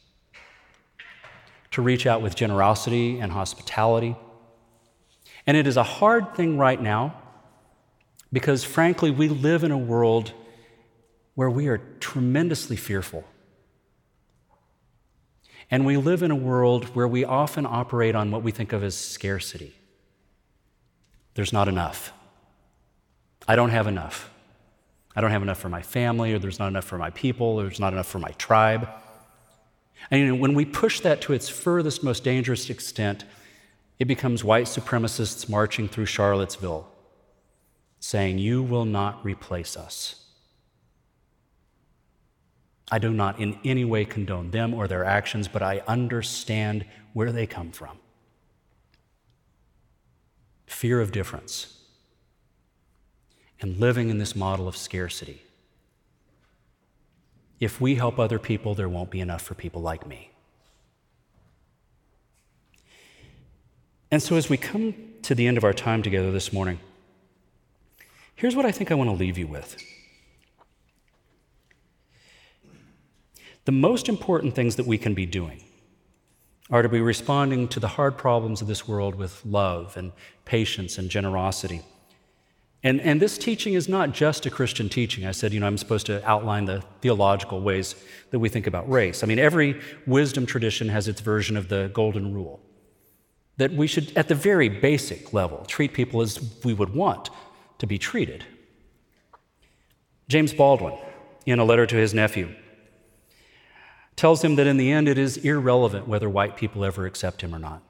To 1.73 1.83
reach 1.83 2.07
out 2.07 2.23
with 2.23 2.35
generosity 2.35 3.19
and 3.19 3.33
hospitality. 3.33 4.17
And 5.47 5.57
it 5.57 5.67
is 5.67 5.77
a 5.77 5.83
hard 5.83 6.35
thing 6.35 6.59
right 6.59 6.81
now 6.81 7.21
because, 8.33 8.65
frankly, 8.65 9.11
we 9.11 9.29
live 9.29 9.65
in 9.65 9.73
a 9.73 9.79
world 9.79 10.33
where 11.35 11.51
we 11.51 11.69
are 11.69 11.79
tremendously 12.01 12.77
fearful. 12.77 13.25
And 15.73 15.87
we 15.87 15.97
live 15.97 16.23
in 16.23 16.31
a 16.31 16.37
world 16.37 16.95
where 16.95 17.09
we 17.09 17.25
often 17.25 17.64
operate 17.64 18.14
on 18.14 18.31
what 18.31 18.43
we 18.43 18.53
think 18.53 18.75
of 18.75 18.85
as 18.85 18.95
scarcity. 18.95 19.73
There's 21.33 21.51
not 21.51 21.66
enough. 21.66 22.12
I 23.49 23.57
don't 23.57 23.70
have 23.70 23.87
enough. 23.87 24.31
I 25.16 25.23
don't 25.23 25.31
have 25.31 25.41
enough 25.41 25.59
for 25.59 25.70
my 25.70 25.81
family, 25.81 26.35
or 26.35 26.39
there's 26.39 26.59
not 26.59 26.68
enough 26.68 26.85
for 26.85 26.99
my 26.99 27.09
people, 27.09 27.59
or 27.59 27.62
there's 27.62 27.81
not 27.81 27.95
enough 27.95 28.07
for 28.07 28.18
my 28.18 28.33
tribe. 28.33 28.87
And 30.11 30.20
you 30.20 30.27
know, 30.27 30.35
when 30.35 30.53
we 30.53 30.66
push 30.66 31.01
that 31.01 31.23
to 31.23 31.33
its 31.33 31.49
furthest, 31.49 32.05
most 32.05 32.23
dangerous 32.23 32.68
extent, 32.68 33.25
it 33.99 34.05
becomes 34.05 34.45
white 34.45 34.66
supremacists 34.66 35.49
marching 35.49 35.89
through 35.89 36.07
Charlottesville 36.07 36.87
saying, 37.99 38.37
You 38.37 38.62
will 38.62 38.85
not 38.85 39.25
replace 39.25 39.75
us. 39.75 40.22
I 42.93 42.99
do 42.99 43.11
not 43.11 43.40
in 43.40 43.59
any 43.64 43.86
way 43.86 44.05
condone 44.05 44.51
them 44.51 44.74
or 44.74 44.86
their 44.86 45.03
actions, 45.03 45.49
but 45.49 45.62
I 45.62 45.82
understand 45.88 46.84
where 47.14 47.32
they 47.32 47.47
come 47.47 47.72
from. 47.72 47.97
Fear 50.66 51.01
of 51.01 51.11
difference 51.11 51.78
and 53.62 53.78
living 53.78 54.11
in 54.11 54.18
this 54.18 54.36
model 54.36 54.68
of 54.68 54.76
scarcity. 54.76 55.40
If 57.61 57.80
we 57.80 57.95
help 57.95 58.18
other 58.18 58.38
people, 58.38 58.74
there 58.74 58.90
won't 58.90 59.11
be 59.11 59.20
enough 59.20 59.40
for 59.40 59.55
people 59.55 59.80
like 59.80 60.07
me. 60.07 60.30
And 64.11 64.22
so, 64.22 64.36
as 64.36 64.51
we 64.51 64.59
come 64.59 64.95
to 65.22 65.34
the 65.34 65.47
end 65.47 65.57
of 65.57 65.64
our 65.64 65.72
time 65.72 66.03
together 66.03 66.30
this 66.30 66.53
morning, 66.53 66.78
here's 68.34 68.55
what 68.55 68.66
I 68.66 68.72
think 68.72 68.90
I 68.90 68.95
want 68.95 69.09
to 69.09 69.16
leave 69.16 69.38
you 69.38 69.47
with. 69.47 69.82
The 73.65 73.73
most 73.73 74.09
important 74.09 74.55
things 74.55 74.77
that 74.77 74.87
we 74.87 74.99
can 74.99 75.15
be 75.15 75.27
doing 75.27 75.63
are 76.71 76.83
to 76.83 76.89
be 76.89 77.01
responding 77.01 77.69
to 77.69 77.81
the 77.81 77.89
hard 77.89 78.17
problems 78.17 78.61
of 78.61 78.67
this 78.67 78.89
world 78.89 79.15
with 79.15 79.45
love 79.45 79.97
and 79.97 80.13
patience 80.45 80.99
and 80.99 81.11
generosity. 81.11 81.83
And, 82.83 83.01
and 83.01 83.23
this 83.23 83.39
teaching 83.39 83.75
is 83.75 83.89
not 83.89 84.13
just 84.13 84.45
a 84.47 84.51
Christian 84.51 84.89
teaching. 84.89 85.25
I 85.25 85.31
said, 85.31 85.53
you 85.53 85.61
know, 85.61 85.67
I'm 85.67 85.79
supposed 85.79 86.07
to 86.07 86.27
outline 86.29 86.65
the 86.65 86.83
theological 87.01 87.61
ways 87.61 87.95
that 88.31 88.41
we 88.41 88.49
think 88.49 88.67
about 88.67 88.91
race. 88.91 89.23
I 89.23 89.27
mean, 89.27 89.39
every 89.39 89.81
wisdom 90.07 90.47
tradition 90.47 90.89
has 90.89 91.07
its 91.07 91.21
version 91.21 91.57
of 91.57 91.69
the 91.69 91.91
golden 91.93 92.35
rule 92.35 92.61
that 93.59 93.73
we 93.73 93.87
should, 93.87 94.17
at 94.17 94.29
the 94.29 94.35
very 94.35 94.69
basic 94.69 95.33
level, 95.33 95.65
treat 95.67 95.93
people 95.93 96.23
as 96.23 96.41
we 96.65 96.75
would 96.75 96.95
want 96.95 97.31
to 97.79 97.87
be 97.87 97.99
treated. 97.99 98.45
James 100.29 100.53
Baldwin, 100.53 100.97
in 101.47 101.59
a 101.59 101.65
letter 101.65 101.87
to 101.87 101.97
his 101.97 102.15
nephew, 102.15 102.53
tells 104.17 104.43
him 104.43 104.57
that 104.57 104.67
in 104.67 104.77
the 104.77 104.91
end 104.91 105.09
it 105.09 105.19
is 105.19 105.37
irrelevant 105.39 106.07
whether 106.07 106.29
white 106.29 106.57
people 106.57 106.85
ever 106.85 107.07
accept 107.07 107.41
him 107.41 107.55
or 107.55 107.59
not. 107.59 107.83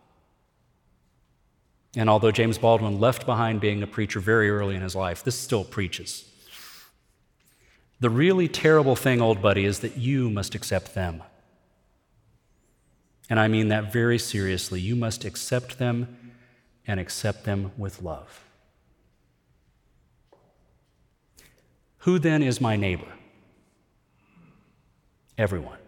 And 1.95 2.09
although 2.09 2.31
James 2.31 2.59
Baldwin 2.59 3.01
left 3.01 3.27
behind 3.27 3.61
being 3.61 3.83
a 3.83 3.87
preacher 3.87 4.19
very 4.19 4.49
early 4.49 4.75
in 4.75 4.83
his 4.83 4.97
life, 4.97 5.23
this 5.23 5.39
still 5.39 5.65
preaches. 5.65 6.25
The 8.01 8.11
really 8.11 8.49
terrible 8.49 8.97
thing, 8.97 9.21
old 9.21 9.43
buddy, 9.43 9.65
is 9.65 9.81
that 9.81 9.97
you 9.97 10.31
must 10.31 10.55
accept 10.55 10.95
them. 10.95 11.23
And 13.29 13.39
I 13.39 13.47
mean 13.47 13.69
that 13.69 13.93
very 13.93 14.19
seriously. 14.19 14.81
You 14.81 14.97
must 14.97 15.25
accept 15.25 15.79
them 15.79 16.33
and 16.87 16.99
accept 16.99 17.45
them 17.45 17.73
with 17.77 18.03
love. 18.03 18.45
Who 21.99 22.19
then 22.19 22.43
is 22.43 22.61
my 22.61 22.75
neighbor? 22.75 23.13
Everyone. 25.39 25.79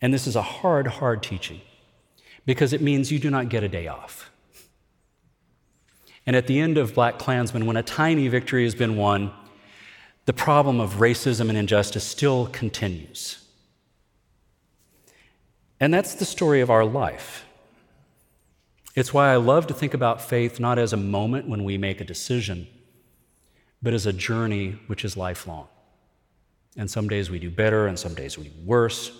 And 0.00 0.14
this 0.14 0.26
is 0.26 0.36
a 0.36 0.42
hard, 0.42 0.86
hard 0.86 1.22
teaching 1.22 1.60
because 2.46 2.72
it 2.72 2.80
means 2.80 3.12
you 3.12 3.18
do 3.18 3.30
not 3.30 3.48
get 3.48 3.62
a 3.62 3.68
day 3.68 3.86
off. 3.86 4.30
And 6.26 6.36
at 6.36 6.46
the 6.46 6.60
end 6.60 6.78
of 6.78 6.94
BlacKkKlansman, 6.94 7.64
when 7.64 7.76
a 7.76 7.82
tiny 7.82 8.28
victory 8.28 8.64
has 8.64 8.74
been 8.74 8.96
won, 8.96 9.32
the 10.26 10.32
problem 10.32 10.80
of 10.80 10.94
racism 10.94 11.48
and 11.48 11.58
injustice 11.58 12.04
still 12.04 12.46
continues. 12.46 13.44
And 15.80 15.92
that's 15.92 16.14
the 16.14 16.24
story 16.24 16.60
of 16.60 16.70
our 16.70 16.84
life. 16.84 17.46
It's 18.94 19.14
why 19.14 19.32
I 19.32 19.36
love 19.36 19.66
to 19.68 19.74
think 19.74 19.94
about 19.94 20.20
faith 20.20 20.60
not 20.60 20.78
as 20.78 20.92
a 20.92 20.96
moment 20.96 21.48
when 21.48 21.64
we 21.64 21.78
make 21.78 22.00
a 22.00 22.04
decision, 22.04 22.66
but 23.82 23.94
as 23.94 24.04
a 24.04 24.12
journey 24.12 24.78
which 24.88 25.04
is 25.04 25.16
lifelong. 25.16 25.68
And 26.76 26.90
some 26.90 27.08
days 27.08 27.30
we 27.30 27.38
do 27.38 27.50
better, 27.50 27.86
and 27.86 27.98
some 27.98 28.14
days 28.14 28.36
we 28.36 28.44
do 28.44 28.52
worse. 28.64 29.10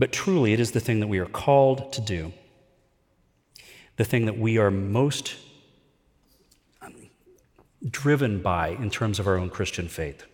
But 0.00 0.12
truly, 0.12 0.54
it 0.54 0.60
is 0.60 0.70
the 0.70 0.80
thing 0.80 1.00
that 1.00 1.08
we 1.08 1.18
are 1.18 1.26
called 1.26 1.92
to 1.92 2.00
do, 2.00 2.32
the 3.96 4.04
thing 4.04 4.24
that 4.24 4.38
we 4.38 4.56
are 4.56 4.70
most 4.70 5.34
um, 6.80 7.10
driven 7.86 8.40
by 8.40 8.68
in 8.68 8.88
terms 8.88 9.18
of 9.18 9.26
our 9.26 9.36
own 9.36 9.50
Christian 9.50 9.88
faith. 9.88 10.24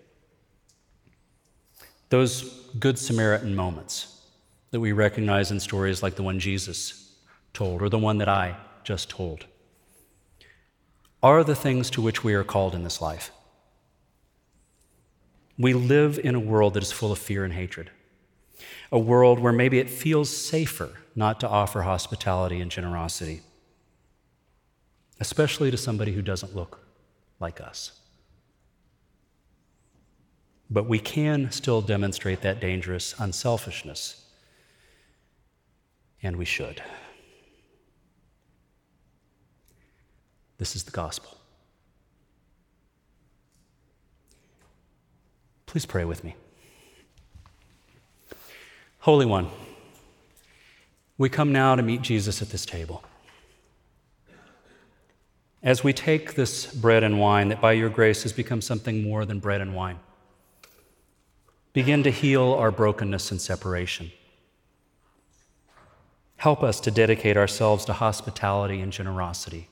Those 2.11 2.45
Good 2.79 2.97
Samaritan 2.97 3.57
moments 3.57 4.21
that 4.71 4.79
we 4.79 4.93
recognize 4.93 5.51
in 5.51 5.59
stories 5.59 6.01
like 6.01 6.15
the 6.15 6.23
one 6.23 6.39
Jesus 6.39 7.17
told 7.53 7.83
or 7.83 7.89
the 7.89 7.99
one 7.99 8.19
that 8.19 8.29
I 8.29 8.57
just 8.85 9.11
told 9.11 9.47
are 11.25 11.43
the 11.43 11.57
things 11.57 11.91
to 11.91 12.01
which 12.01 12.23
we 12.23 12.35
are 12.35 12.45
called 12.45 12.77
in 12.77 12.85
this 12.85 13.01
life. 13.01 13.33
We 15.59 15.75
live 15.75 16.21
in 16.23 16.37
a 16.37 16.41
world 16.41 16.75
that 16.75 16.85
is 16.85 16.93
full 16.93 17.11
of 17.11 17.19
fear 17.19 17.43
and 17.43 17.53
hatred 17.53 17.91
a 18.93 18.99
world 18.99 19.39
where 19.39 19.53
maybe 19.53 19.79
it 19.79 19.91
feels 19.91 20.35
safer 20.35 20.93
not 21.15 21.41
to 21.41 21.49
offer 21.49 21.83
hospitality 21.83 22.61
and 22.61 22.71
generosity, 22.71 23.41
especially 25.19 25.71
to 25.71 25.77
somebody 25.77 26.13
who 26.13 26.23
doesn't 26.23 26.55
look 26.55 26.81
like 27.41 27.61
us. 27.61 28.01
But 30.69 30.87
we 30.87 30.99
can 30.99 31.51
still 31.51 31.81
demonstrate 31.81 32.43
that 32.43 32.61
dangerous 32.61 33.15
unselfishness, 33.19 34.25
and 36.23 36.37
we 36.37 36.45
should. 36.45 36.83
This 40.59 40.75
is 40.75 40.85
the 40.85 40.91
gospel. 40.91 41.37
Please 45.67 45.87
pray 45.87 46.05
with 46.05 46.25
me. 46.25 46.35
Holy 49.07 49.25
One, 49.25 49.47
we 51.17 51.29
come 51.29 51.53
now 51.53 51.77
to 51.77 51.83
meet 51.85 52.03
Jesus 52.03 52.43
at 52.43 52.49
this 52.49 52.67
table. 52.67 53.05
As 55.63 55.85
we 55.85 55.93
take 55.93 56.35
this 56.35 56.67
bread 56.75 57.05
and 57.05 57.21
wine 57.21 57.51
that 57.51 57.61
by 57.61 57.71
your 57.71 57.89
grace 57.89 58.25
has 58.25 58.33
become 58.33 58.61
something 58.61 59.05
more 59.05 59.25
than 59.25 59.39
bread 59.39 59.61
and 59.61 59.77
wine, 59.77 60.01
begin 61.73 62.03
to 62.03 62.11
heal 62.11 62.53
our 62.55 62.73
brokenness 62.73 63.31
and 63.31 63.41
separation. 63.41 64.11
Help 66.39 66.65
us 66.65 66.81
to 66.81 66.91
dedicate 66.91 67.37
ourselves 67.37 67.85
to 67.85 67.93
hospitality 67.93 68.81
and 68.81 68.93
generosity. 68.93 69.69